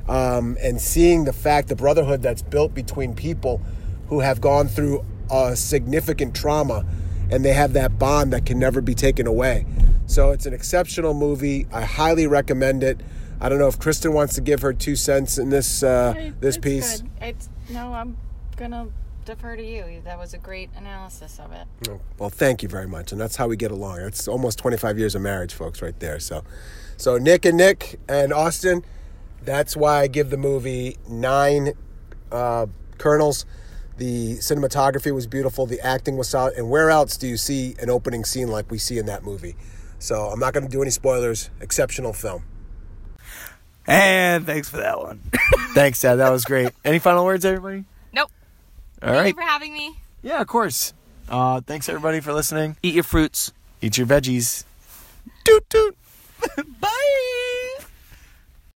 Um, 0.07 0.57
and 0.59 0.81
seeing 0.81 1.25
the 1.25 1.33
fact, 1.33 1.67
the 1.67 1.75
brotherhood 1.75 2.23
that's 2.23 2.41
built 2.41 2.73
between 2.73 3.13
people 3.13 3.61
who 4.07 4.21
have 4.21 4.41
gone 4.41 4.69
through 4.69 5.05
a 5.29 5.55
significant 5.55 6.35
trauma 6.35 6.83
and 7.29 7.45
they 7.45 7.53
have 7.53 7.73
that 7.73 7.99
bond 7.99 8.33
that 8.33 8.43
can 8.43 8.57
never 8.57 8.81
be 8.81 8.95
taken 8.95 9.27
away. 9.27 9.67
So 10.07 10.31
it's 10.31 10.47
an 10.47 10.53
exceptional 10.55 11.13
movie. 11.13 11.67
I 11.71 11.83
highly 11.83 12.25
recommend 12.25 12.81
it. 12.83 13.01
I 13.41 13.49
don't 13.49 13.59
know 13.59 13.67
if 13.67 13.79
Kristen 13.79 14.13
wants 14.13 14.35
to 14.35 14.41
give 14.41 14.61
her 14.61 14.73
two 14.73 14.95
cents 14.95 15.37
in 15.37 15.49
this 15.49 15.81
uh, 15.83 16.13
It- 16.17 16.41
this 16.41 16.57
piece. 16.57 17.03
No, 17.69 17.93
I'm 17.93 18.17
gonna 18.57 18.87
defer 19.25 19.55
to 19.55 19.63
you. 19.63 20.01
That 20.03 20.17
was 20.17 20.33
a 20.33 20.37
great 20.37 20.69
analysis 20.75 21.39
of 21.39 21.51
it. 21.51 21.67
Well, 22.17 22.29
thank 22.29 22.63
you 22.63 22.69
very 22.69 22.87
much, 22.87 23.11
and 23.11 23.21
that's 23.21 23.35
how 23.35 23.47
we 23.47 23.55
get 23.55 23.71
along. 23.71 23.99
That's 23.99 24.27
almost 24.27 24.57
25 24.59 24.97
years 24.97 25.15
of 25.15 25.21
marriage, 25.21 25.53
folks, 25.53 25.81
right 25.81 25.97
there. 25.99 26.19
So, 26.19 26.43
so 26.97 27.17
Nick 27.17 27.45
and 27.45 27.57
Nick 27.57 27.99
and 28.09 28.33
Austin. 28.33 28.83
That's 29.41 29.75
why 29.77 30.01
I 30.01 30.07
give 30.07 30.31
the 30.31 30.37
movie 30.37 30.97
nine 31.07 31.73
uh, 32.31 32.65
kernels. 32.97 33.45
The 33.97 34.35
cinematography 34.37 35.13
was 35.13 35.27
beautiful. 35.27 35.65
The 35.65 35.79
acting 35.79 36.17
was 36.17 36.29
solid. 36.29 36.55
And 36.55 36.69
where 36.69 36.89
else 36.89 37.15
do 37.17 37.27
you 37.27 37.37
see 37.37 37.75
an 37.79 37.89
opening 37.89 38.25
scene 38.25 38.49
like 38.49 38.69
we 38.71 38.77
see 38.77 38.97
in 38.97 39.05
that 39.05 39.23
movie? 39.23 39.55
So 39.97 40.25
I'm 40.25 40.39
not 40.39 40.53
going 40.53 40.65
to 40.65 40.69
do 40.69 40.81
any 40.81 40.91
spoilers. 40.91 41.49
Exceptional 41.61 42.13
film. 42.13 42.43
And 43.89 44.45
thanks 44.45 44.69
for 44.69 44.77
that 44.77 44.99
one. 44.99 45.19
Thanks, 45.73 46.01
Dad. 46.01 46.15
That 46.15 46.29
was 46.29 46.45
great. 46.45 46.69
Any 46.85 46.99
final 46.99 47.25
words, 47.25 47.45
everybody? 47.45 47.85
Nope. 48.13 48.31
All 49.01 49.09
Thank 49.09 49.17
right. 49.17 49.27
you 49.27 49.33
for 49.33 49.41
having 49.41 49.73
me. 49.73 49.97
Yeah, 50.21 50.41
of 50.41 50.47
course. 50.47 50.93
Uh, 51.27 51.61
thanks, 51.61 51.87
everybody, 51.89 52.19
for 52.19 52.33
listening. 52.33 52.75
Eat 52.83 52.95
your 52.95 53.03
fruits. 53.03 53.51
Eat 53.81 53.97
your 53.97 54.07
veggies. 54.07 54.63
Toot 55.43 55.69
toot. 55.69 55.95
Bye. 56.81 57.55